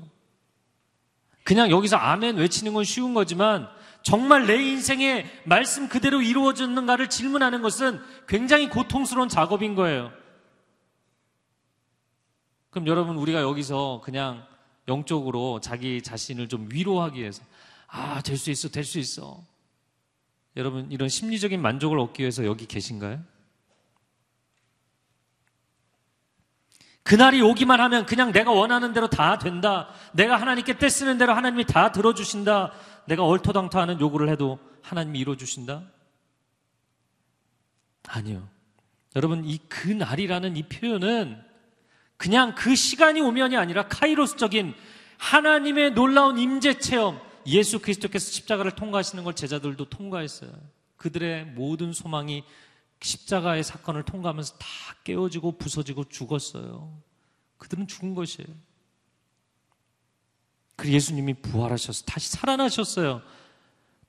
[1.43, 3.69] 그냥 여기서 아멘 외치는 건 쉬운 거지만
[4.01, 10.11] 정말 내 인생의 말씀 그대로 이루어졌는가를 질문하는 것은 굉장히 고통스러운 작업인 거예요.
[12.69, 14.45] 그럼 여러분 우리가 여기서 그냥
[14.87, 17.41] 영적으로 자기 자신을 좀 위로하기 위해서
[17.97, 19.41] 아, 될 수 있어, 될 수 있어.
[20.57, 23.23] 여러분 이런 심리적인 만족을 얻기 위해서 여기 계신가요?
[27.03, 29.89] 그날이 오기만 하면 그냥 내가 원하는 대로 다 된다.
[30.13, 32.73] 내가 하나님께 떼쓰는 대로 하나님이 다 들어주신다.
[33.05, 35.83] 내가 얼토당토하는 요구를 해도 하나님이 이루어주신다?
[38.07, 38.47] 아니요.
[39.15, 41.41] 여러분, 이 그날이라는 이 표현은
[42.17, 44.73] 그냥 그 시간이 오면이 아니라 카이로스적인
[45.17, 50.51] 하나님의 놀라운 임재 체험, 예수 그리스도께서 십자가를 통과하시는 걸 제자들도 통과했어요.
[50.97, 52.43] 그들의 모든 소망이
[53.01, 54.67] 십자가의 사건을 통과하면서 다
[55.03, 56.97] 깨어지고 부서지고 죽었어요.
[57.57, 58.47] 그들은 죽은 것이에요.
[60.75, 63.21] 그 예수님이 부활하셔서 다시 살아나셨어요.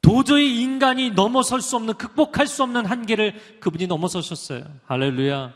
[0.01, 4.65] 도저히 인간이 넘어설 수 없는, 극복할 수 없는 한계를 그분이 넘어서셨어요.
[4.87, 5.55] 할렐루야.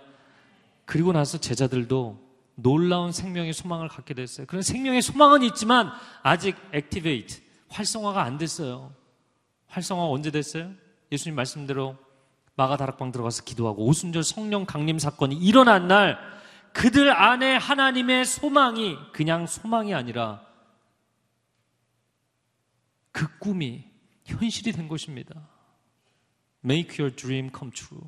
[0.85, 4.47] 그리고 나서 제자들도 놀라운 생명의 소망을 갖게 됐어요.
[4.47, 7.41] 그런 생명의 소망은 있지만 아직 액티베이트,
[7.71, 8.95] 활성화가 안 됐어요.
[9.69, 10.73] 활성화 언제 됐어요?
[11.11, 11.97] 예수님 말씀대로
[12.57, 16.19] 마가 다락방 들어가서 기도하고 오순절 성령 강림 사건이 일어난 날
[16.73, 20.45] 그들 안에 하나님의 소망이 그냥 소망이 아니라
[23.13, 23.85] 그 꿈이
[24.25, 25.49] 현실이 된 것입니다.
[26.65, 28.03] Make your dream come true.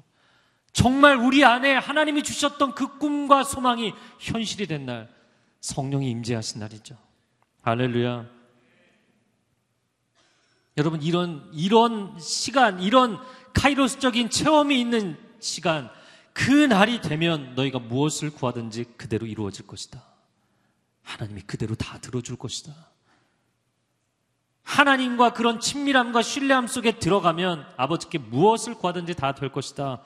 [0.72, 5.08] 정말 우리 안에 하나님이 주셨던 그 꿈과 소망이 현실이 된 날,
[5.60, 6.96] 성령이 임재하신 날이죠.
[7.62, 8.41] 할렐루야.
[10.76, 13.18] 여러분, 이런, 이런 시간, 이런
[13.54, 15.90] 카이로스적인 체험이 있는 시간,
[16.32, 20.02] 그 날이 되면 너희가 무엇을 구하든지 그대로 이루어질 것이다.
[21.02, 22.72] 하나님이 그대로 다 들어줄 것이다.
[24.62, 30.02] 하나님과 그런 친밀함과 신뢰함 속에 들어가면 아버지께 무엇을 구하든지 다 될 것이다.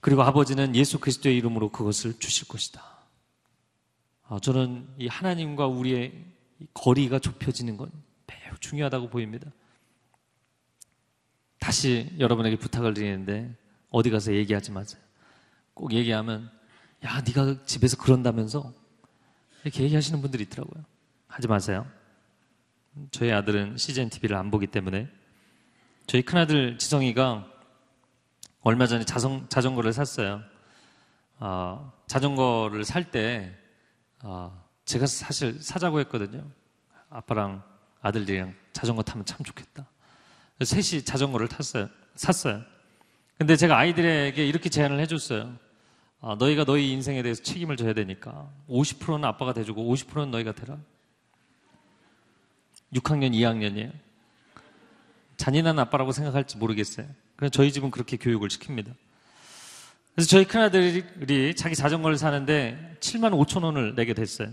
[0.00, 2.82] 그리고 아버지는 예수 그리스도의 이름으로 그것을 주실 것이다.
[4.28, 6.24] 아, 저는 이 하나님과 우리의
[6.74, 7.90] 거리가 좁혀지는 건
[8.26, 9.50] 매우 중요하다고 보입니다.
[11.58, 13.54] 다시 여러분에게 부탁을 드리는데
[13.90, 15.00] 어디 가서 얘기하지 마세요.
[15.74, 16.50] 꼭 얘기하면
[17.04, 18.72] 야 네가 집에서 그런다면서
[19.64, 20.84] 이렇게 얘기하시는 분들이 있더라고요.
[21.26, 21.86] 하지 마세요.
[23.10, 25.08] 저희 아들은 CGN TV를 안 보기 때문에
[26.06, 27.46] 저희 큰아들 지성이가
[28.62, 30.42] 얼마 전에 자성, 자전거를 샀어요.
[31.38, 33.54] 어, 자전거를 살때
[34.22, 36.42] 어, 제가 사실 사자고 했거든요.
[37.10, 37.62] 아빠랑
[38.00, 39.86] 아들들이랑 자전거 타면 참 좋겠다.
[40.62, 41.90] 셋이 자전거를 탔어요.
[42.14, 42.62] 샀어요.
[43.36, 45.54] 근데 제가 아이들에게 이렇게 제안을 해줬어요.
[46.20, 50.78] 어, 너희가 너희 인생에 대해서 책임을 져야 되니까 50%는 아빠가 대주고 50%는 너희가 대라.
[52.94, 53.92] 6학년, 2학년이에요.
[55.36, 57.06] 잔인한 아빠라고 생각할지 모르겠어요.
[57.36, 58.94] 그래서 저희 집은 그렇게 교육을 시킵니다.
[60.14, 64.48] 그래서 저희 큰아들이 자기 자전거를 사는데 7만 5천 원을 내게 됐어요.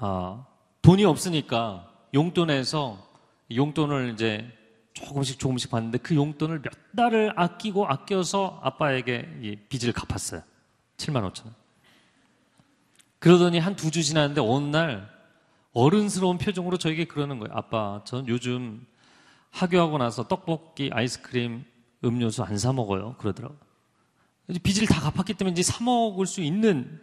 [0.00, 0.46] 아,
[0.82, 3.06] 돈이 없으니까 용돈에서
[3.54, 4.50] 용돈을 이제
[4.94, 10.42] 조금씩 조금씩 받는데 그 용돈을 몇 달을 아끼고 아껴서 아빠에게 빚을 갚았어요.
[10.96, 11.54] 7만 5천 원.
[13.18, 15.08] 그러더니 한 두 주 지났는데 어느 날
[15.72, 17.52] 어른스러운 표정으로 저에게 그러는 거예요.
[17.54, 18.86] 아빠, 전 요즘
[19.50, 21.64] 하교하고 나서 떡볶이, 아이스크림,
[22.04, 23.16] 음료수 안 사 먹어요.
[23.18, 23.58] 그러더라고요.
[24.62, 27.00] 빚을 다 갚았기 때문에 이제 사 먹을 수 있는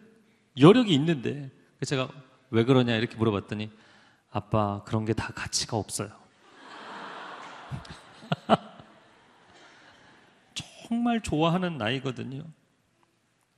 [0.59, 1.51] 여력이 있는데
[1.85, 2.09] 제가
[2.49, 3.71] 왜 그러냐 이렇게 물어봤더니
[4.31, 6.09] 아빠 그런 게 다 가치가 없어요.
[10.87, 12.43] 정말 좋아하는 나이거든요.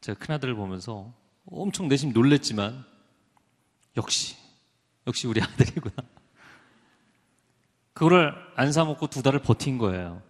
[0.01, 1.13] 제가 큰아들을 보면서
[1.51, 2.85] 엄청 내심 놀랬지만
[3.97, 4.35] 역시
[5.07, 5.95] 역시 우리 아들이구나.
[7.93, 10.21] 그거를 안 사먹고 두 달을 버틴 거예요.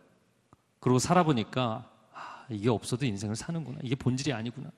[0.80, 3.80] 그리고 살아보니까 아, 이게 없어도 인생을 사는구나.
[3.84, 4.72] 이게 본질이 아니구나.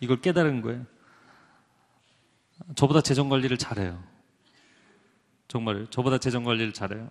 [0.00, 0.84] 이걸 깨달은 거예요.
[2.74, 4.02] 저보다 재정 관리를 잘해요.
[5.48, 7.10] 정말 저보다 재정 관리를 잘해요.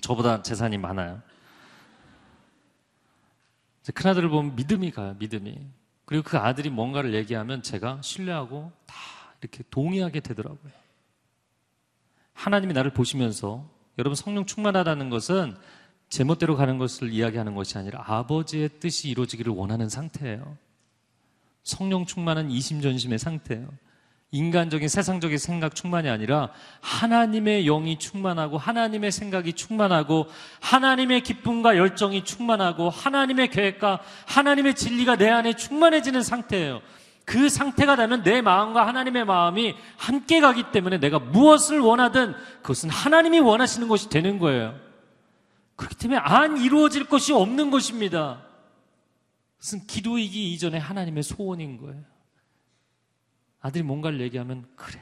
[0.00, 1.22] 저보다 재산이 많아요.
[3.94, 5.58] 큰아들을 보면 믿음이 가요, 믿음이.
[6.04, 8.94] 그리고 그 아들이 뭔가를 얘기하면 제가 신뢰하고 다
[9.40, 10.72] 이렇게 동의하게 되더라고요.
[12.34, 13.68] 하나님이 나를 보시면서
[13.98, 15.56] 여러분 성령 충만하다는 것은
[16.08, 20.56] 제멋대로 가는 것을 이야기하는 것이 아니라 아버지의 뜻이 이루어지기를 원하는 상태예요.
[21.62, 23.68] 성령 충만한 이심전심의 상태예요.
[24.34, 26.50] 인간적인 세상적인 생각 충만이 아니라
[26.80, 30.26] 하나님의 영이 충만하고 하나님의 생각이 충만하고
[30.60, 36.80] 하나님의 기쁨과 열정이 충만하고 하나님의 계획과 하나님의 진리가 내 안에 충만해지는 상태예요.
[37.26, 43.38] 그 상태가 되면 내 마음과 하나님의 마음이 함께 가기 때문에 내가 무엇을 원하든 그것은 하나님이
[43.38, 44.74] 원하시는 것이 되는 거예요.
[45.76, 48.40] 그렇기 때문에 안 이루어질 것이 없는 것입니다.
[49.62, 52.02] 그것은 기도이기 이전에 하나님의 소원인 거예요.
[53.60, 55.00] 아들이 뭔가를 얘기하면 그래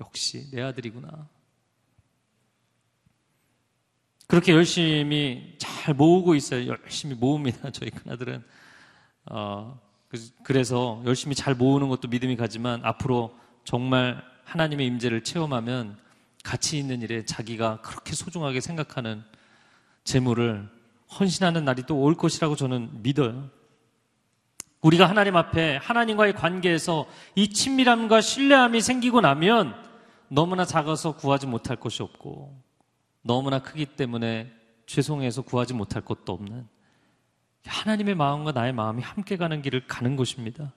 [0.00, 1.28] 역시 내 아들이구나.
[4.28, 6.68] 그렇게 열심히 잘 모으고 있어요.
[6.68, 7.72] 열심히 모읍니다.
[7.72, 8.44] 저희 큰아들은
[9.26, 9.80] 어,
[10.44, 15.98] 그래서 열심히 잘 모으는 것도 믿음이 가지만 앞으로 정말 하나님의 임재를 체험하면
[16.44, 19.24] 가치 있는 일에 자기가 그렇게 소중하게 생각하는
[20.04, 20.70] 재물을
[21.18, 23.50] 헌신하는 날이 또 올 것이라고 저는 믿어요.
[24.82, 29.74] 우리가 하나님 앞에 하나님과의 관계에서 이 친밀함과 신뢰함이 생기고 나면
[30.28, 32.56] 너무나 작아서 구하지 못할 것이 없고
[33.22, 34.50] 너무나 크기 때문에
[34.86, 36.66] 죄송해서 구하지 못할 것도 없는
[37.66, 40.72] 하나님의 마음과 나의 마음이 함께 가는 길을 가는 것입니다.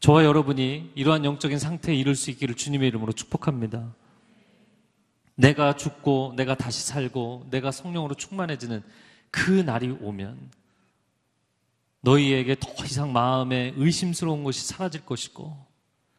[0.00, 3.94] 저와 여러분이 이러한 영적인 상태에 이룰 수 있기를 주님의 이름으로 축복합니다.
[5.34, 8.82] 내가 죽고 내가 다시 살고 내가 성령으로 충만해지는
[9.30, 10.50] 그 날이 오면
[12.02, 15.56] 너희에게 더 이상 마음에 의심스러운 것이 사라질 것이고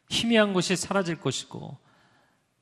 [0.08, 1.76] 희미한 것이 사라질 것이고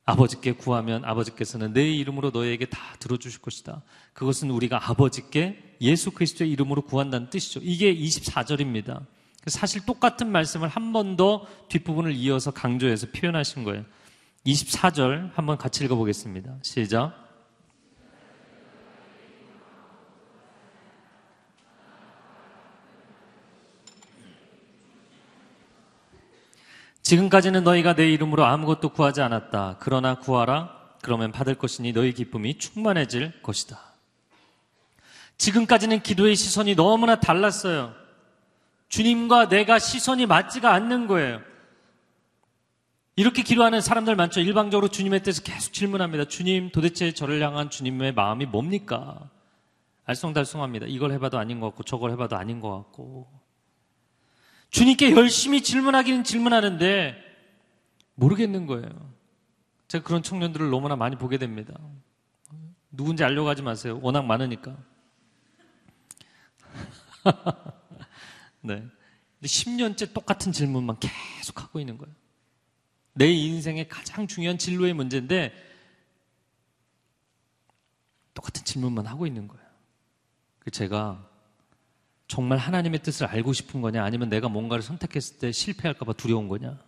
[0.05, 3.83] 아버지께 구하면 아버지께서는 내 이름으로 너희에게 다 들어주실 것이다.
[4.13, 7.59] 그것은 우리가 아버지께 예수 그리스도의 이름으로 구한다는 뜻이죠.
[7.63, 9.05] 이게 24절입니다.
[9.47, 13.85] 사실 똑같은 말씀을 한 번 더 뒷부분을 이어서 강조해서 표현하신 거예요.
[14.45, 16.57] 24절 한번 같이 읽어보겠습니다.
[16.63, 17.13] 시작.
[27.11, 29.75] 지금까지는 너희가 내 이름으로 아무것도 구하지 않았다.
[29.81, 30.79] 그러나 구하라.
[31.01, 33.77] 그러면 받을 것이니 너희 기쁨이 충만해질 것이다.
[35.37, 37.93] 지금까지는 기도의 시선이 너무나 달랐어요.
[38.87, 41.41] 주님과 내가 시선이 맞지가 않는 거예요.
[43.17, 44.39] 이렇게 기도하는 사람들 많죠.
[44.39, 46.29] 일방적으로 주님의 뜻을 계속 질문합니다.
[46.29, 49.29] 주님, 도대체 저를 향한 주님의 마음이 뭡니까?
[50.07, 50.85] 알쏭달쏭합니다.
[50.87, 53.40] 이걸 해봐도 아닌 것 같고, 저걸 해봐도 아닌 것 같고.
[54.71, 57.15] 주님께 열심히 질문하기는 질문하는데
[58.15, 59.13] 모르겠는 거예요.
[59.87, 61.77] 제가 그런 청년들을 너무나 많이 보게 됩니다.
[62.89, 63.99] 누군지 알려고 하지 마세요.
[64.01, 64.77] 워낙 많으니까.
[68.61, 68.75] 네.
[68.75, 72.13] 근데 10년째 똑같은 질문만 계속 하고 있는 거예요.
[73.13, 75.53] 내 인생의 가장 중요한 진로의 문제인데
[78.33, 79.61] 똑같은 질문만 하고 있는 거예요.
[80.71, 81.29] 제가
[82.31, 86.81] 정말 하나님의 뜻을 알고 싶은 거냐 아니면 내가 뭔가를 선택했을 때 실패할까봐 두려운 거냐?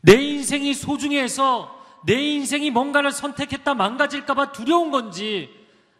[0.00, 1.76] 내 인생이 소중해서
[2.06, 5.50] 내 인생이 뭔가를 선택했다 망가질까봐 두려운 건지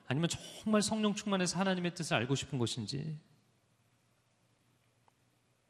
[0.07, 0.29] 아니면
[0.63, 3.19] 정말 성령 충만해서 하나님의 뜻을 알고 싶은 것인지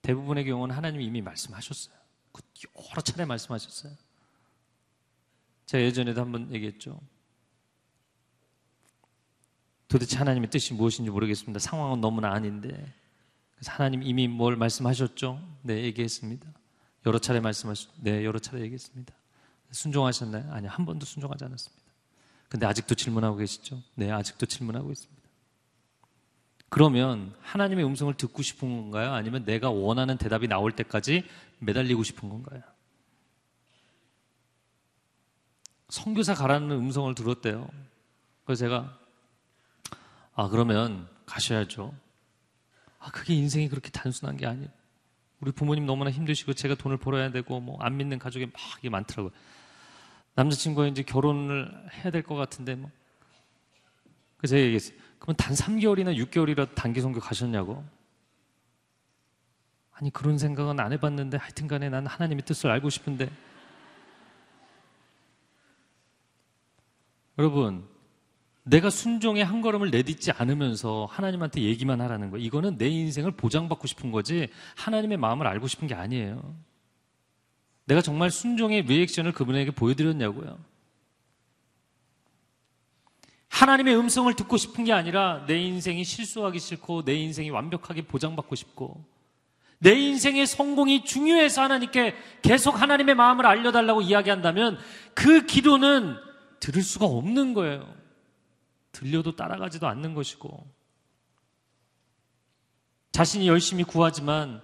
[0.02, 1.96] 대부분의 경우는 하나님이 이미 말씀하셨어요.
[2.32, 2.42] 그
[2.90, 3.94] 여러 차례 말씀하셨어요.
[5.64, 7.00] 제가 예전에도 한번 얘기했죠.
[9.88, 11.58] 도대체 하나님의 뜻이 무엇인지 모르겠습니다.
[11.58, 12.68] 상황은 너무나 아닌데.
[13.54, 15.40] 그래서 하나님 이미 뭘 말씀하셨죠?
[15.62, 16.46] 네, 얘기했습니다.
[17.06, 19.14] 여러 차례 말씀하셨, 네, 여러 차례 얘기했습니다.
[19.70, 20.52] 순종하셨나요?
[20.52, 21.84] 아니요, 한 번도 순종하지 않았습니다.
[22.48, 23.82] 근데 아직도 질문하고 계시죠?
[23.94, 25.18] 네, 아직도 질문하고 있습니다.
[26.70, 29.12] 그러면 하나님의 음성을 듣고 싶은 건가요?
[29.12, 31.24] 아니면 내가 원하는 대답이 나올 때까지
[31.60, 32.62] 매달리고 싶은 건가요?
[35.88, 37.68] 성교사 가라는 음성을 들었대요.
[38.44, 38.98] 그래서 제가
[40.38, 41.92] 아, 그러면 가셔야죠.
[43.00, 44.68] 아, 그게 인생이 그렇게 단순한 게 아니에요.
[45.40, 49.32] 우리 부모님 너무나 힘드시고 제가 돈을 벌어야 되고 뭐 안 믿는 가족이 막 이게 많더라고요.
[50.36, 52.88] 남자친구가 이제 결혼을 해야 될 것 같은데 뭐.
[54.36, 54.96] 그래서 제가 얘기했어요.
[55.18, 57.84] 그러면 단 3개월이나 6개월이라도 단기 선교 가셨냐고.
[59.90, 63.28] 아니 그런 생각은 안 해봤는데 하여튼 간에 난 하나님의 뜻을 알고 싶은데
[67.38, 67.88] 여러분,
[68.68, 72.36] 내가 순종의 한 걸음을 내딛지 않으면서 하나님한테 얘기만 하라는 거.
[72.36, 76.54] 이거는 내 인생을 보장받고 싶은 거지 하나님의 마음을 알고 싶은 게 아니에요.
[77.86, 80.58] 내가 정말 순종의 리액션을 그분에게 보여드렸냐고요.
[83.48, 89.02] 하나님의 음성을 듣고 싶은 게 아니라 내 인생이 실수하기 싫고 내 인생이 완벽하게 보장받고 싶고
[89.78, 94.78] 내 인생의 성공이 중요해서 하나님께 계속 하나님의 마음을 알려달라고 이야기한다면
[95.14, 96.16] 그 기도는
[96.60, 97.97] 들을 수가 없는 거예요.
[98.92, 100.66] 들려도 따라가지도 않는 것이고
[103.12, 104.62] 자신이 열심히 구하지만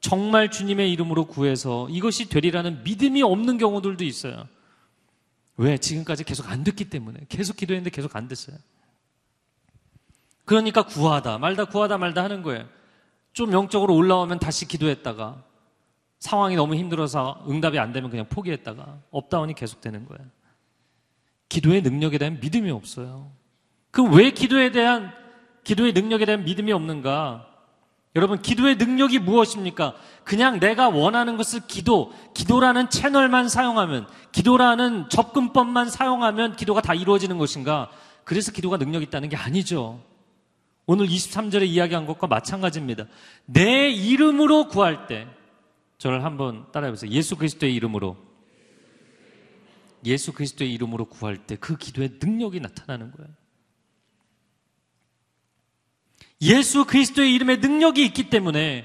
[0.00, 4.48] 정말 주님의 이름으로 구해서 이것이 되리라는 믿음이 없는 경우들도 있어요.
[5.56, 5.78] 왜?
[5.78, 7.20] 지금까지 계속 안 됐기 때문에.
[7.28, 8.56] 계속 기도했는데 계속 안 됐어요.
[10.44, 12.68] 그러니까 구하다, 말다, 구하다, 말다 하는 거예요.
[13.32, 15.44] 좀 영적으로 올라오면 다시 기도했다가
[16.18, 20.28] 상황이 너무 힘들어서 응답이 안 되면 그냥 포기했다가 up down이 계속되는 거예요.
[21.48, 23.30] 기도의 능력에 대한 믿음이 없어요.
[23.92, 25.12] 그럼 왜 기도에 대한
[25.62, 27.46] 기도의 능력에 대한 믿음이 없는가?
[28.16, 29.94] 여러분, 기도의 능력이 무엇입니까?
[30.24, 37.90] 그냥 내가 원하는 것을 기도, 기도라는 채널만 사용하면, 기도라는 접근법만 사용하면 기도가 다 이루어지는 것인가?
[38.24, 40.02] 그래서 기도가 능력 있다는 게 아니죠.
[40.84, 43.06] 오늘 23절에 이야기한 것과 마찬가지입니다.
[43.46, 45.26] 내 이름으로 구할 때,
[45.96, 47.10] 저를 한번 따라해보세요.
[47.12, 48.16] 예수 그리스도의 이름으로.
[50.04, 53.30] 예수 그리스도의 이름으로 구할 때 그 기도의 능력이 나타나는 거예요.
[56.42, 58.84] 예수 그리스도의 이름에 능력이 있기 때문에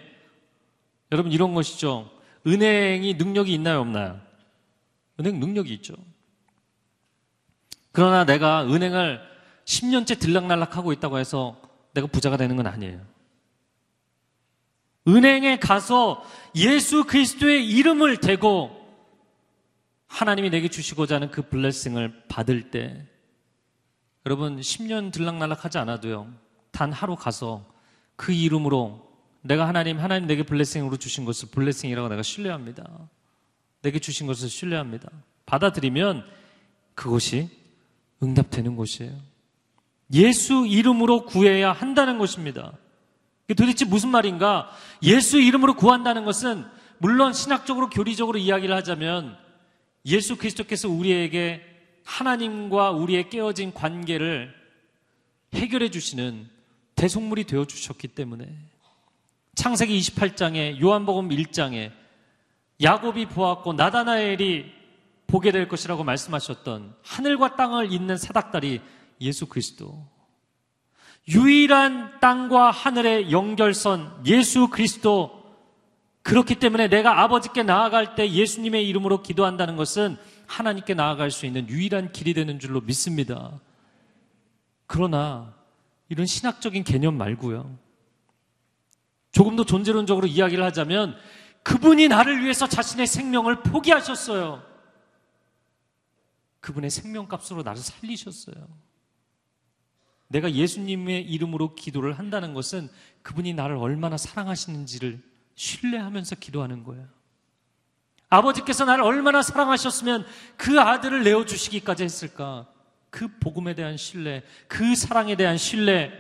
[1.12, 2.10] 여러분 이런 것이죠.
[2.46, 4.22] 은행이 능력이 있나요, 없나요?
[5.20, 5.96] 은행 능력이 있죠.
[7.92, 9.20] 그러나 내가 은행을
[9.66, 11.60] 10년째 들락날락하고 있다고 해서
[11.94, 13.02] 내가 부자가 되는 건 아니에요.
[15.08, 16.24] 은행에 가서
[16.56, 18.76] 예수 그리스도의 이름을 대고
[20.08, 23.06] 하나님이 내게 주시고자 하는 그 블레싱을 받을 때
[24.26, 26.32] 여러분 10년 들락날락 하지 않아도요.
[26.78, 27.66] 단 하루 가서
[28.16, 29.04] 그 이름으로
[29.42, 32.84] 내가 하나님, 하나님 내게 블레싱으로 주신 것을 블레싱이라고 내가 신뢰합니다.
[33.82, 35.10] 내게 주신 것을 신뢰합니다.
[35.48, 36.24] 받아들이면
[36.94, 37.50] 그것이
[38.22, 39.12] 응답되는 것이에요.
[40.14, 42.74] 예수 이름으로 구해야 한다는 것입니다.
[43.48, 44.70] 도대체 무슨 말인가?
[45.02, 46.64] 예수 이름으로 구한다는 것은
[47.00, 49.36] 물론 신학적으로 교리적으로 이야기를 하자면
[50.06, 51.60] 예수 그리스도께서 우리에게
[52.06, 54.54] 하나님과 우리의 깨어진 관계를
[55.56, 56.56] 해결해 주시는
[56.98, 58.50] 대속물이 되어 주셨기 때문에.
[59.56, 61.92] 창세기 28장에 요한복음 1장에
[62.82, 64.74] 야곱이 보았고 나다나엘이
[65.28, 68.82] 보게 될 것이라고 말씀하셨던 하늘과 땅을 잇는 사닥다리
[69.22, 70.06] 예수 그리스도.
[71.30, 75.38] 유일한 땅과 하늘의 연결선 예수 그리스도.
[76.24, 80.18] 그렇기 때문에 내가 아버지께 나아갈 때 예수님의 이름으로 기도한다는 것은
[80.48, 83.60] 하나님께 나아갈 수 있는 유일한 길이 되는 줄로 믿습니다.
[84.88, 85.57] 그러나
[86.10, 87.78] 이런 신학적인 개념 말고요.
[89.32, 91.18] 조금 더 존재론적으로 이야기를 하자면
[91.64, 94.64] 그분이 나를 위해서 자신의 생명을 포기하셨어요.
[96.60, 98.56] 그분의 생명값으로 나를 살리셨어요.
[100.30, 102.90] 내가 예수님의 이름으로 기도를 한다는 것은
[103.22, 105.22] 그분이 나를 얼마나 사랑하시는지를
[105.56, 107.08] 신뢰하면서 기도하는 거예요.
[108.30, 110.26] 아버지께서 나를 얼마나 사랑하셨으면
[110.58, 112.68] 그 아들을 내어주시기까지 했을까?
[113.10, 116.12] 그 복음에 대한 신뢰, 그 사랑에 대한 신뢰,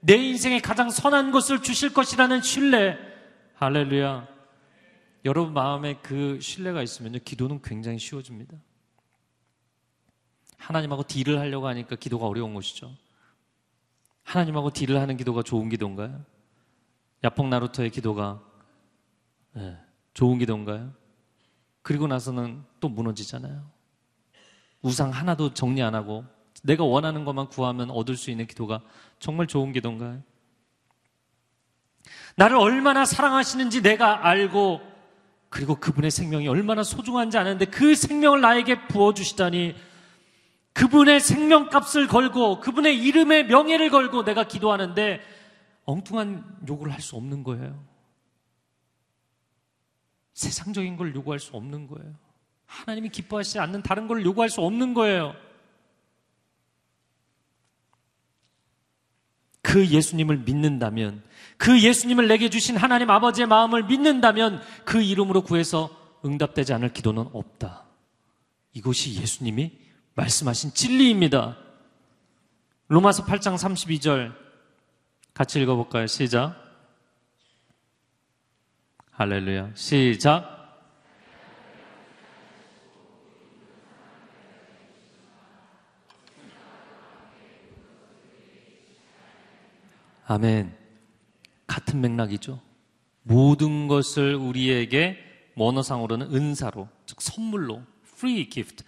[0.00, 2.98] 내 인생에 가장 선한 것을 주실 것이라는 신뢰.
[3.54, 4.26] 할렐루야.
[5.26, 8.56] 여러분 마음에 그 신뢰가 있으면요, 기도는 굉장히 쉬워집니다.
[10.56, 12.94] 하나님하고 딜을 하려고 하니까 기도가 어려운 것이죠.
[14.24, 16.24] 하나님하고 딜을 하는 기도가 좋은 기도인가요?
[17.24, 18.42] 야폭 나루터의 기도가
[19.52, 19.76] 네,
[20.14, 20.92] 좋은 기도인가요?
[21.82, 23.70] 그리고 나서는 또 무너지잖아요.
[24.82, 26.24] 우상 하나도 정리 안 하고
[26.62, 28.82] 내가 원하는 것만 구하면 얻을 수 있는 기도가
[29.18, 30.22] 정말 좋은 기도인가요?
[32.36, 34.80] 나를 얼마나 사랑하시는지 내가 알고
[35.48, 39.74] 그리고 그분의 생명이 얼마나 소중한지 아는데 그 생명을 나에게 부어주시다니
[40.72, 45.20] 그분의 생명값을 걸고 그분의 이름의 명예를 걸고 내가 기도하는데
[45.84, 47.84] 엉뚱한 요구를 할 수 없는 거예요.
[50.34, 52.14] 세상적인 걸 요구할 수 없는 거예요.
[52.70, 55.34] 하나님이 기뻐하시지 않는 다른 걸 요구할 수 없는 거예요.
[59.60, 61.22] 그 예수님을 믿는다면,
[61.56, 65.90] 그 예수님을 내게 주신 하나님 아버지의 마음을 믿는다면 그 이름으로 구해서
[66.24, 67.84] 응답되지 않을 기도는 없다.
[68.72, 69.72] 이것이 예수님이
[70.14, 71.56] 말씀하신 진리입니다.
[72.88, 74.34] 로마서 8장 32절
[75.34, 76.06] 같이 읽어볼까요?
[76.06, 76.56] 시작.
[79.10, 79.72] 할렐루야.
[79.74, 80.59] 시작.
[90.30, 90.72] 아멘.
[91.66, 92.60] 같은 맥락이죠.
[93.24, 95.18] 모든 것을 우리에게
[95.56, 98.84] 원어상으로는 은사로, 즉 선물로, free gift.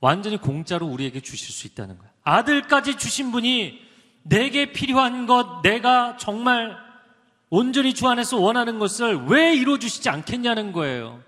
[0.00, 2.10] 완전히 공짜로 우리에게 주실 수 있다는 거예요.
[2.22, 3.78] 아들까지 주신 분이
[4.22, 6.74] 내게 필요한 것, 내가 정말
[7.50, 11.22] 온전히 주 안에서 원하는 것을 왜 이루어주시지 않겠냐는 거예요.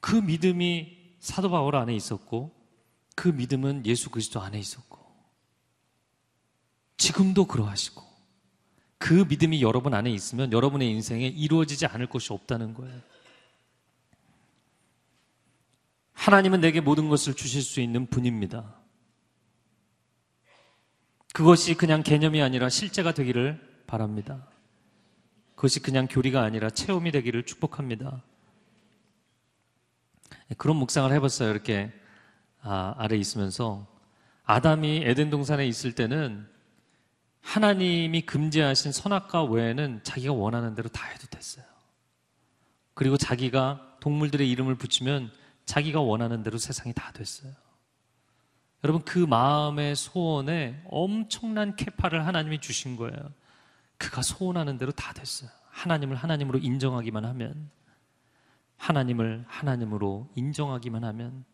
[0.00, 0.88] 그 믿음이
[1.20, 2.52] 사도 바울 안에 있었고,
[3.14, 4.98] 그 믿음은 예수 그리스도 안에 있었고,
[6.96, 8.03] 지금도 그러하시고,
[9.04, 13.02] 그 믿음이 여러분 안에 있으면 여러분의 인생에 이루어지지 않을 것이 없다는 거예요.
[16.14, 18.74] 하나님은 내게 모든 것을 주실 수 있는 분입니다.
[21.34, 24.48] 그것이 그냥 개념이 아니라 실제가 되기를 바랍니다.
[25.54, 28.22] 그것이 그냥 교리가 아니라 체험이 되기를 축복합니다.
[30.56, 31.50] 그런 묵상을 해봤어요.
[31.50, 31.92] 이렇게
[32.62, 33.86] 아, 아래 있으면서
[34.44, 36.53] 아담이 에덴 동산에 있을 때는
[37.44, 41.64] 하나님이 금지하신 선악과 외에는 자기가 원하는 대로 다 해도 됐어요.
[42.94, 45.30] 그리고 자기가 동물들의 이름을 붙이면
[45.66, 47.52] 자기가 원하는 대로 세상이 다 됐어요.
[48.82, 53.32] 여러분 그 마음의 소원에 엄청난 캐파를 하나님이 주신 거예요.
[53.98, 55.50] 그가 소원하는 대로 다 됐어요.
[55.68, 57.70] 하나님을 하나님으로 인정하기만 하면
[58.78, 61.44] 하나님을 하나님으로 인정하기만 하면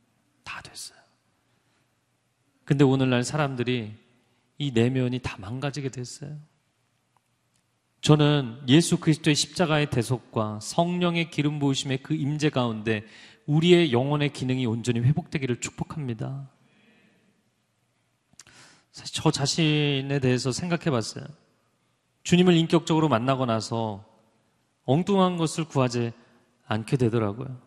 [0.45, 0.99] 다 됐어요.
[2.65, 4.10] 근데 오늘날 사람들이
[4.61, 6.37] 이 내면이 다 망가지게 됐어요.
[8.03, 13.07] 저는 예수 그리스도의 십자가의 대속과 성령의 기름 부으심의 그 임재 가운데
[13.47, 16.51] 우리의 영혼의 기능이 온전히 회복되기를 축복합니다.
[18.93, 21.25] 사실 저 자신에 대해서 생각해 봤어요.
[22.25, 24.05] 주님을 인격적으로 만나고 나서
[24.85, 26.13] 엉뚱한 것을 구하지
[26.67, 27.59] 않게 되더라고요.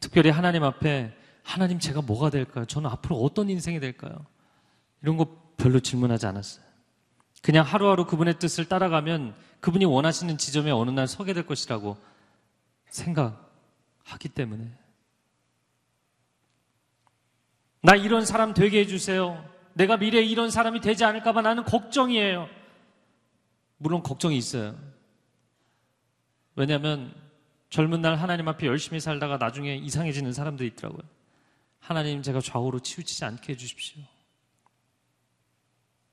[0.00, 2.66] 특별히 하나님 앞에 하나님 제가 뭐가 될까요?
[2.66, 4.26] 저는 앞으로 어떤 인생이 될까요?
[5.04, 5.26] 이런 거
[5.58, 6.64] 별로 질문하지 않았어요.
[7.42, 11.98] 그냥 하루하루 그분의 뜻을 따라가면 그분이 원하시는 지점에 어느 날 서게 될 것이라고
[12.86, 14.72] 생각하기 때문에
[17.82, 19.46] 나 이런 사람 되게 해주세요.
[19.74, 22.48] 내가 미래에 이런 사람이 되지 않을까봐 나는 걱정이에요.
[23.76, 24.74] 물론 걱정이 있어요.
[26.56, 27.14] 왜냐하면
[27.68, 31.02] 젊은 날 하나님 앞에 열심히 살다가 나중에 이상해지는 사람들이 있더라고요.
[31.78, 34.13] 하나님 제가 좌우로 치우치지 않게 해주십시오.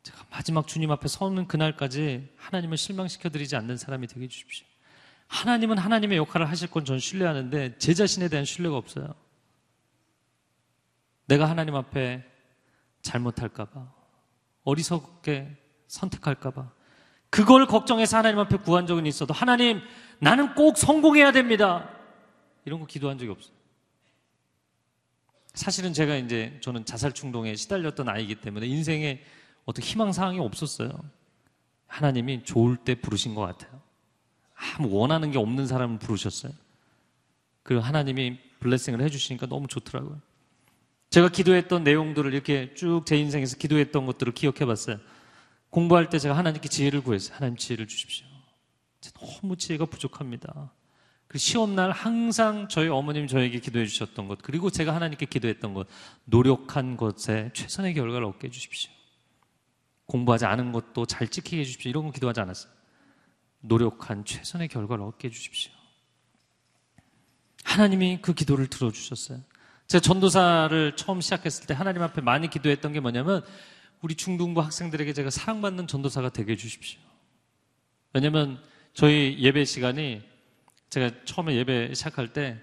[0.03, 4.65] 제가 마지막 주님 앞에 서는 그날까지 하나님을 실망시켜드리지 않는 사람이 되게 해주십시오.
[5.27, 9.13] 하나님은 하나님의 역할을 하실 건 전 신뢰하는데 제 자신에 대한 신뢰가 없어요.
[11.27, 12.25] 내가 하나님 앞에
[13.01, 13.93] 잘못할까봐,
[14.63, 16.71] 어리석게 선택할까봐,
[17.29, 19.81] 그걸 걱정해서 하나님 앞에 구한 적은 있어도 하나님,
[20.19, 21.89] 나는 꼭 성공해야 됩니다.
[22.65, 23.53] 이런 거 기도한 적이 없어요.
[25.53, 29.21] 사실은 제가 이제 저는 자살 충동에 시달렸던 아이기 때문에 인생에
[29.65, 30.91] 어떤 희망 사항이 없었어요.
[31.87, 33.81] 하나님이 좋을 때 부르신 것 같아요.
[34.55, 36.53] 아무 원하는 게 없는 사람을 부르셨어요.
[37.63, 40.21] 그리고 하나님이 블레싱을 해주시니까 너무 좋더라고요.
[41.09, 44.97] 제가 기도했던 내용들을 이렇게 쭉 제 인생에서 기도했던 것들을 기억해 봤어요.
[45.69, 47.35] 공부할 때 제가 하나님께 지혜를 구했어요.
[47.35, 48.25] 하나님 지혜를 주십시오.
[49.19, 50.71] 너무 지혜가 부족합니다.
[51.27, 55.87] 그 시험날 항상 저희 어머님 저에게 기도해 주셨던 것, 그리고 제가 하나님께 기도했던 것,
[56.25, 58.91] 노력한 것에 최선의 결과를 얻게 해주십시오.
[60.11, 61.89] 공부하지 않은 것도 잘 지키게 해주십시오.
[61.89, 62.71] 이런 거 기도하지 않았어요.
[63.61, 65.71] 노력한 최선의 결과를 얻게 해주십시오.
[67.63, 69.39] 하나님이 그 기도를 들어주셨어요.
[69.87, 73.41] 제가 전도사를 처음 시작했을 때 하나님 앞에 많이 기도했던 게 뭐냐면
[74.01, 76.99] 우리 중등부 학생들에게 제가 사랑받는 전도사가 되게 해주십시오.
[78.13, 78.61] 왜냐면
[78.93, 80.21] 저희 예배 시간이
[80.89, 82.59] 제가 처음에 예배 시작할 때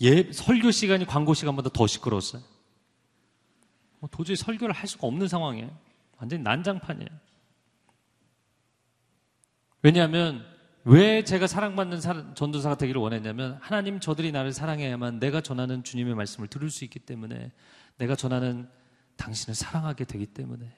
[0.00, 2.42] 예, 설교 시간이 광고 시간보다 더 시끄러웠어요.
[4.00, 5.87] 뭐 도저히 설교를 할 수가 없는 상황이에요.
[6.18, 7.08] 완전히 난장판이에요.
[9.82, 10.44] 왜냐하면
[10.84, 12.00] 왜 제가 사랑받는
[12.34, 17.52] 전도사가 되기를 원했냐면 하나님 저들이 나를 사랑해야만 내가 전하는 주님의 말씀을 들을 수 있기 때문에
[17.98, 18.68] 내가 전하는
[19.16, 20.72] 당신을 사랑하게 되기 때문에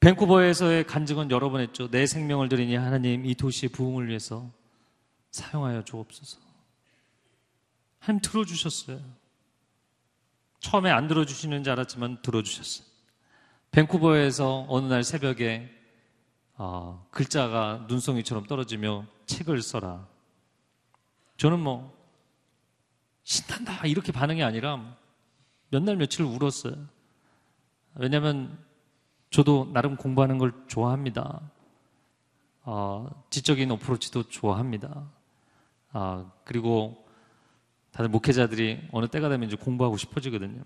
[0.00, 1.88] 밴쿠버에서의 간증은 여러 번 했죠.
[1.88, 4.50] 내 생명을 드리니 하나님 이 도시의 부흥을 위해서
[5.30, 6.40] 사용하여 주옵소서.
[8.00, 9.00] 하나님 들어주셨어요.
[10.62, 12.86] 처음에 안 들어주시는 줄 알았지만 들어주셨어요.
[13.72, 15.68] 밴쿠버에서 어느 날 새벽에
[16.54, 20.06] 어, 글자가 눈송이처럼 떨어지며 책을 써라.
[21.36, 21.92] 저는 뭐
[23.24, 24.96] 신난다 이렇게 반응이 아니라
[25.70, 26.74] 몇 날 며칠 울었어요.
[27.96, 28.56] 왜냐하면
[29.30, 31.40] 저도 나름 공부하는 걸 좋아합니다.
[32.62, 35.10] 어, 지적인 어프로치도 좋아합니다.
[35.92, 37.01] 어, 그리고
[37.92, 40.62] 다들 목회자들이 어느 때가 되면 이제 공부하고 싶어지거든요.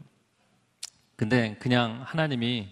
[1.17, 2.69] 근데 그냥 하나님이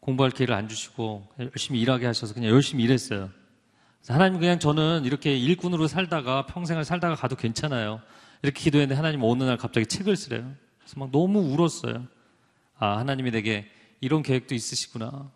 [0.00, 3.30] 공부할 기회를 안 주시고 열심히 일하게 하셔서 그냥 열심히 일했어요.
[4.00, 8.00] 그래서 하나님 그냥 저는 이렇게 일꾼으로 살다가 평생을 살다가 가도 괜찮아요.
[8.42, 10.52] 이렇게 기도했는데 하나님 어느 날 갑자기 책을 쓰래요.
[10.80, 12.08] 그래서 막 너무 울었어요.
[12.78, 15.30] 아, 하나님이 내게 이런 계획도 있으시구나.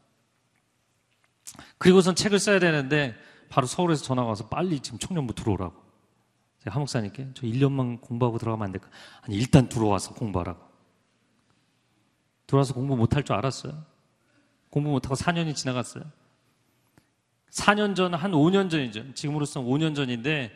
[1.79, 3.15] 그리고선 책을 써야 되는데
[3.49, 5.86] 바로 서울에서 전화가 와서 빨리 지금 청년부 들어오라고.
[6.67, 8.89] 제가 하목사님께 저 1년만 공부하고 들어가면 안 될까?
[9.23, 10.61] 아니, 일단 들어와서 공부하라고.
[12.47, 13.85] 들어와서 공부 못할 줄 알았어요.
[14.71, 16.05] 공부 못하고 4년이 지나갔어요.
[17.51, 19.15] 4년 전, 한 5년 전이죠.
[19.15, 20.53] 지금으로서는 5년 전인데,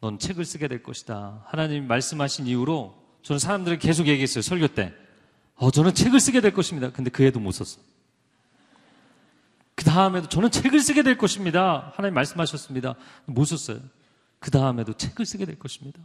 [0.00, 1.42] 넌 책을 쓰게 될 것이다.
[1.46, 4.42] 하나님 말씀하신 이후로 저는 사람들에게 계속 얘기했어요.
[4.42, 4.92] 설교 때.
[5.54, 6.90] 어, 저는 책을 쓰게 될 것입니다.
[6.90, 7.82] 근데 그 애도 못 썼어.
[9.74, 11.92] 그 다음에도 저는 책을 쓰게 될 것입니다.
[11.96, 12.94] 하나님 말씀하셨습니다.
[13.24, 13.80] 못 썼어요.
[14.40, 16.00] 그 다음에도 책을 쓰게 될 것입니다.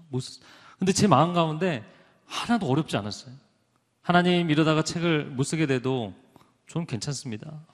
[0.78, 1.84] 근데 제 마음 가운데
[2.26, 3.34] 하나도 어렵지 않았어요.
[4.02, 6.14] 하나님 이러다가 책을 못 쓰게 돼도
[6.68, 7.66] 저는 괜찮습니다.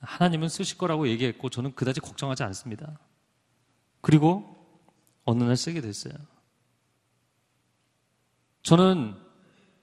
[0.00, 2.98] 하나님은 쓰실 거라고 얘기했고 저는 그다지 걱정하지 않습니다.
[4.00, 4.56] 그리고
[5.24, 6.12] 어느 날 쓰게 됐어요.
[8.62, 9.16] 저는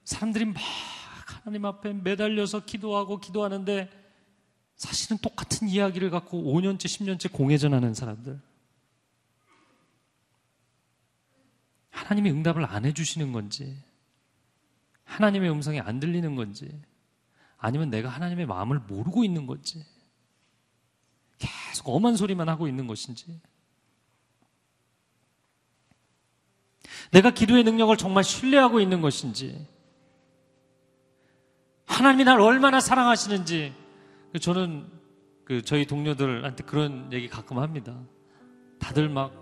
[0.04, 0.56] 사람들이 막
[1.26, 3.90] 하나님 앞에 매달려서 기도하고 기도하는데
[4.76, 8.40] 사실은 똑같은 이야기를 갖고 5년째, 10년째 공회전하는 사람들.
[12.00, 13.76] 하나님이 응답을 안 해주시는 건지,
[15.04, 16.70] 하나님의 음성이 안 들리는 건지,
[17.58, 19.84] 아니면 내가 하나님의 마음을 모르고 있는 건지,
[21.38, 23.40] 계속 엄한 소리만 하고 있는 것인지,
[27.10, 29.66] 내가 기도의 능력을 정말 신뢰하고 있는 것인지,
[31.86, 33.74] 하나님이 날 얼마나 사랑하시는지,
[34.40, 34.90] 저는
[35.44, 38.00] 그 저희 동료들한테 그런 얘기 가끔 합니다.
[38.78, 39.39] 다들 막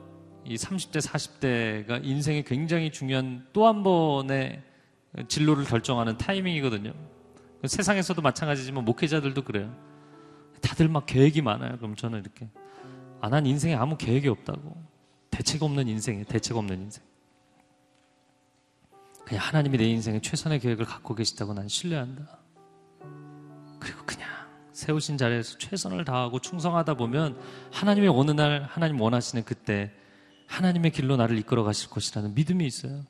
[0.48, 4.62] 이 30대, 40대가 인생의 굉장히 중요한 또 한 번의
[5.28, 6.94] 진로를 결정하는 타이밍이거든요.
[7.64, 9.74] 세상에서도 마찬가지지만 목회자들도 그래요.
[10.62, 11.76] 다들 막 계획이 많아요.
[11.76, 12.48] 그럼 저는 이렇게
[13.20, 14.82] 아, 난 인생에 아무 계획이 없다고.
[15.30, 16.24] 대책 없는 인생이에요.
[16.24, 17.04] 대책 없는 인생.
[19.24, 22.38] 그냥 하나님이 내 인생에 최선의 계획을 갖고 계시다고 난 신뢰한다.
[23.78, 24.28] 그리고 그냥
[24.72, 27.38] 세우신 자리에서 최선을 다하고 충성하다 보면
[27.72, 29.92] 하나님의 어느 날 하나님 원하시는 그때
[30.48, 33.02] 하나님의 길로 나를 이끌어 가실 것이라는 믿음이 있어요.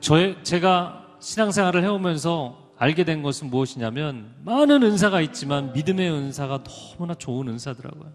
[0.00, 7.48] 저의, 제가 신앙생활을 해오면서 알게 된 것은 무엇이냐면 많은 은사가 있지만 믿음의 은사가 너무나 좋은
[7.48, 8.12] 은사더라고요.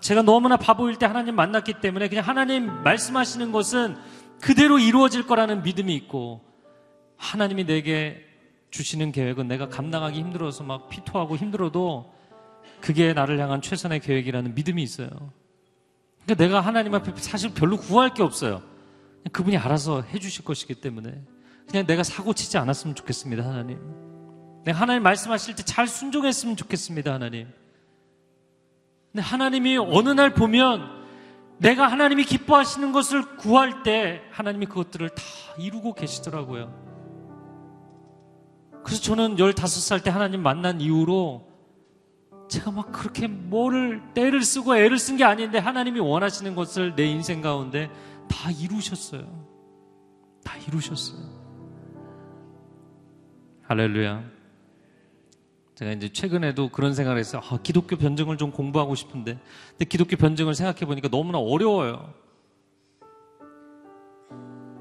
[0.00, 3.96] 제가 너무나 바보일 때 하나님 만났기 때문에 그냥 하나님 말씀하시는 것은
[4.40, 6.40] 그대로 이루어질 거라는 믿음이 있고
[7.16, 8.24] 하나님이 내게
[8.70, 12.11] 주시는 계획은 내가 감당하기 힘들어서 막 피토하고 힘들어도
[12.82, 15.08] 그게 나를 향한 최선의 계획이라는 믿음이 있어요.
[16.24, 18.62] 그러니까 내가 하나님 앞에 사실 별로 구할 게 없어요.
[19.30, 21.22] 그분이 알아서 해주실 것이기 때문에
[21.68, 23.78] 그냥 내가 사고 치지 않았으면 좋겠습니다, 하나님.
[24.64, 27.48] 내가 하나님 말씀하실 때 잘 순종했으면 좋겠습니다, 하나님.
[29.12, 31.02] 근데 하나님이 어느 날 보면
[31.58, 35.22] 내가 하나님이 기뻐하시는 것을 구할 때 하나님이 그것들을 다
[35.58, 36.82] 이루고 계시더라고요.
[38.84, 41.51] 그래서 저는 15살 때 하나님 만난 이후로
[42.52, 47.40] 제가 막 그렇게 뭐를 때를 쓰고 애를 쓴 게 아닌데 하나님이 원하시는 것을 내 인생
[47.40, 47.90] 가운데
[48.28, 49.22] 다 이루셨어요.
[50.44, 51.18] 다 이루셨어요.
[53.62, 54.22] 할렐루야.
[55.76, 57.40] 제가 이제 최근에도 그런 생각을 했어요.
[57.42, 59.38] 아, 기독교 변증을 좀 공부하고 싶은데.
[59.70, 62.12] 근데 기독교 변증을 생각해 보니까 너무나 어려워요.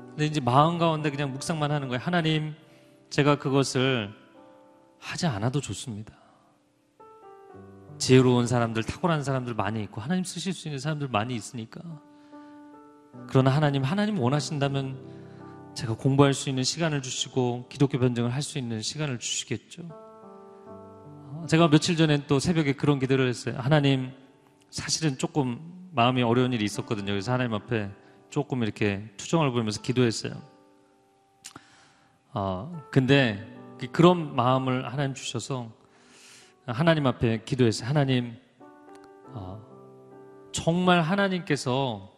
[0.09, 2.01] 근데 이제 마음 가운데 그냥 묵상만 하는 거예요.
[2.03, 2.53] 하나님,
[3.09, 4.13] 제가 그것을
[4.99, 6.20] 하지 않아도 좋습니다.
[8.01, 11.79] 지혜로운 사람들, 탁월한 사람들 많이 있고 하나님 쓰실 수 있는 사람들 많이 있으니까.
[13.27, 18.81] 그러나 하나님, 하나님 원하신다면 제가 공부할 수 있는 시간을 주시고 기독교 변증을 할 수 있는
[18.81, 19.83] 시간을 주시겠죠.
[21.47, 23.55] 제가 며칠 전에 또 새벽에 그런 기도를 했어요.
[23.59, 24.09] 하나님,
[24.71, 27.05] 사실은 조금 마음이 어려운 일이 있었거든요.
[27.11, 27.91] 그래서 하나님 앞에
[28.31, 30.41] 조금 이렇게 투정을 부리면서 기도했어요.
[32.33, 33.47] 어, 근데
[33.91, 35.79] 그런 마음을 하나님 주셔서
[36.67, 37.89] 하나님 앞에 기도했어요.
[37.89, 38.37] 하나님,
[39.29, 39.61] 어,
[40.51, 42.11] 정말 하나님께서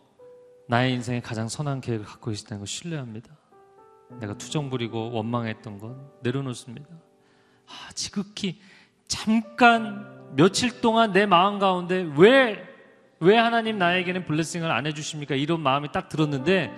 [0.67, 3.35] 나의 인생에 가장 선한 계획을 갖고 계시다는 걸 신뢰합니다.
[4.19, 6.87] 내가 투정 부리고 원망했던 건 내려놓습니다.
[7.67, 8.59] 아, 지극히
[9.07, 12.63] 잠깐 며칠 동안 내 마음 가운데 왜,
[13.19, 15.35] 왜 하나님 나에게는 블레싱을 안 해주십니까?
[15.35, 16.71] 이런 마음이 딱 들었는데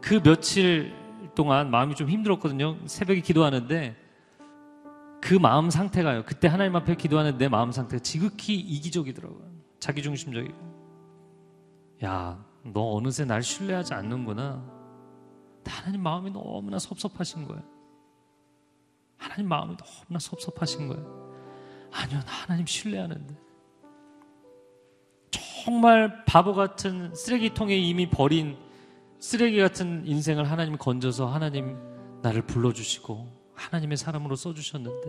[0.00, 0.92] 그 며칠
[1.34, 2.78] 동안 마음이 좀 힘들었거든요.
[2.86, 3.96] 새벽에 기도하는데
[5.20, 6.24] 그 마음 상태가요.
[6.24, 9.48] 그때 하나님 앞에 기도하는 내 마음 상태가 지극히 이기적이더라고요.
[9.80, 10.78] 자기중심적이고.
[12.04, 14.78] 야, 너 어느새 날 신뢰하지 않는구나.
[15.66, 17.62] 하나님 마음이 너무나 섭섭하신 거예요.
[19.16, 21.28] 하나님 마음이 너무나 섭섭하신 거예요.
[21.92, 23.36] 아니요, 나 하나님 신뢰하는데.
[25.30, 28.56] 정말 바보 같은 쓰레기통에 이미 버린
[29.18, 31.76] 쓰레기 같은 인생을 하나님 건져서 하나님
[32.22, 35.06] 나를 불러주시고 하나님의 사람으로 써주셨는데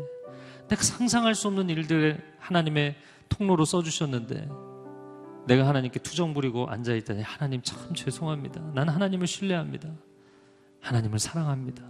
[0.68, 2.96] 내가 상상할 수 없는 일들 하나님의
[3.30, 4.50] 통로로 써주셨는데
[5.48, 8.62] 내가 하나님께 투정 부리고 앉아있다니 하나님 참 죄송합니다.
[8.74, 9.90] 나는 하나님을 신뢰합니다.
[10.82, 11.84] 하나님을 사랑합니다.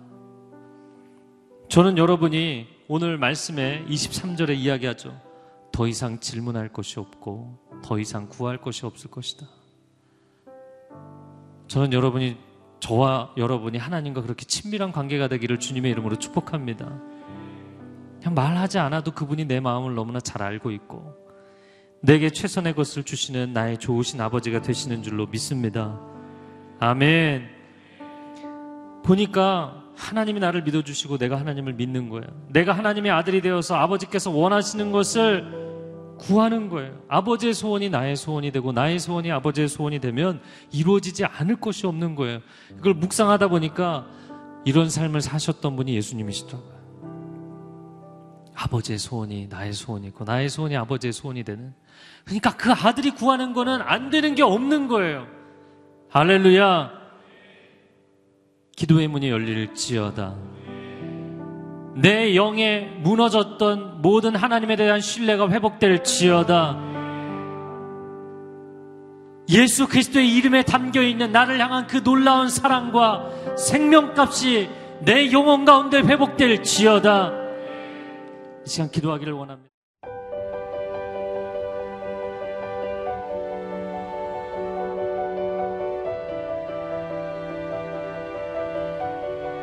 [1.67, 5.19] 저는 여러분이 오늘 말씀에 23절에 이야기하죠.
[5.71, 9.47] 더 이상 질문할 것이 없고 더 이상 구할 것이 없을 것이다.
[11.67, 12.37] 저는 여러분이
[12.79, 16.99] 저와 여러분이 하나님과 그렇게 친밀한 관계가 되기를 주님의 이름으로 축복합니다.
[18.19, 21.15] 그냥 말하지 않아도 그분이 내 마음을 너무나 잘 알고 있고
[22.01, 25.99] 내게 최선의 것을 주시는 나의 좋으신 아버지가 되시는 줄로 믿습니다.
[26.79, 27.49] 아멘.
[29.03, 32.25] 보니까 하나님이 나를 믿어주시고 내가 하나님을 믿는 거예요.
[32.47, 35.78] 내가 하나님의 아들이 되어서 아버지께서 원하시는 것을
[36.19, 37.01] 구하는 거예요.
[37.07, 40.41] 아버지의 소원이 나의 소원이 되고 나의 소원이 아버지의 소원이 되면
[40.71, 42.41] 이루어지지 않을 것이 없는 거예요.
[42.77, 44.07] 이걸 묵상하다 보니까
[44.65, 46.79] 이런 삶을 사셨던 분이 예수님이시더라고요.
[48.53, 51.73] 아버지의 소원이 나의 소원이고 나의 소원이 아버지의 소원이 되는.
[52.25, 55.27] 그러니까 그 아들이 구하는 거는 안 되는 게 없는 거예요.
[56.09, 56.91] 할렐루야.
[58.75, 60.58] 기도의 문이 열릴지어다.
[61.95, 66.89] 내 영에 무너졌던 모든 하나님에 대한 신뢰가 회복될지어다.
[69.49, 74.69] 예수 그리스도의 이름에 담겨 있는 나를 향한 그 놀라운 사랑과 생명값이
[75.01, 77.33] 내 영혼 가운데 회복될지어다.
[78.65, 79.68] 이 시간 기도하기를 원합니다.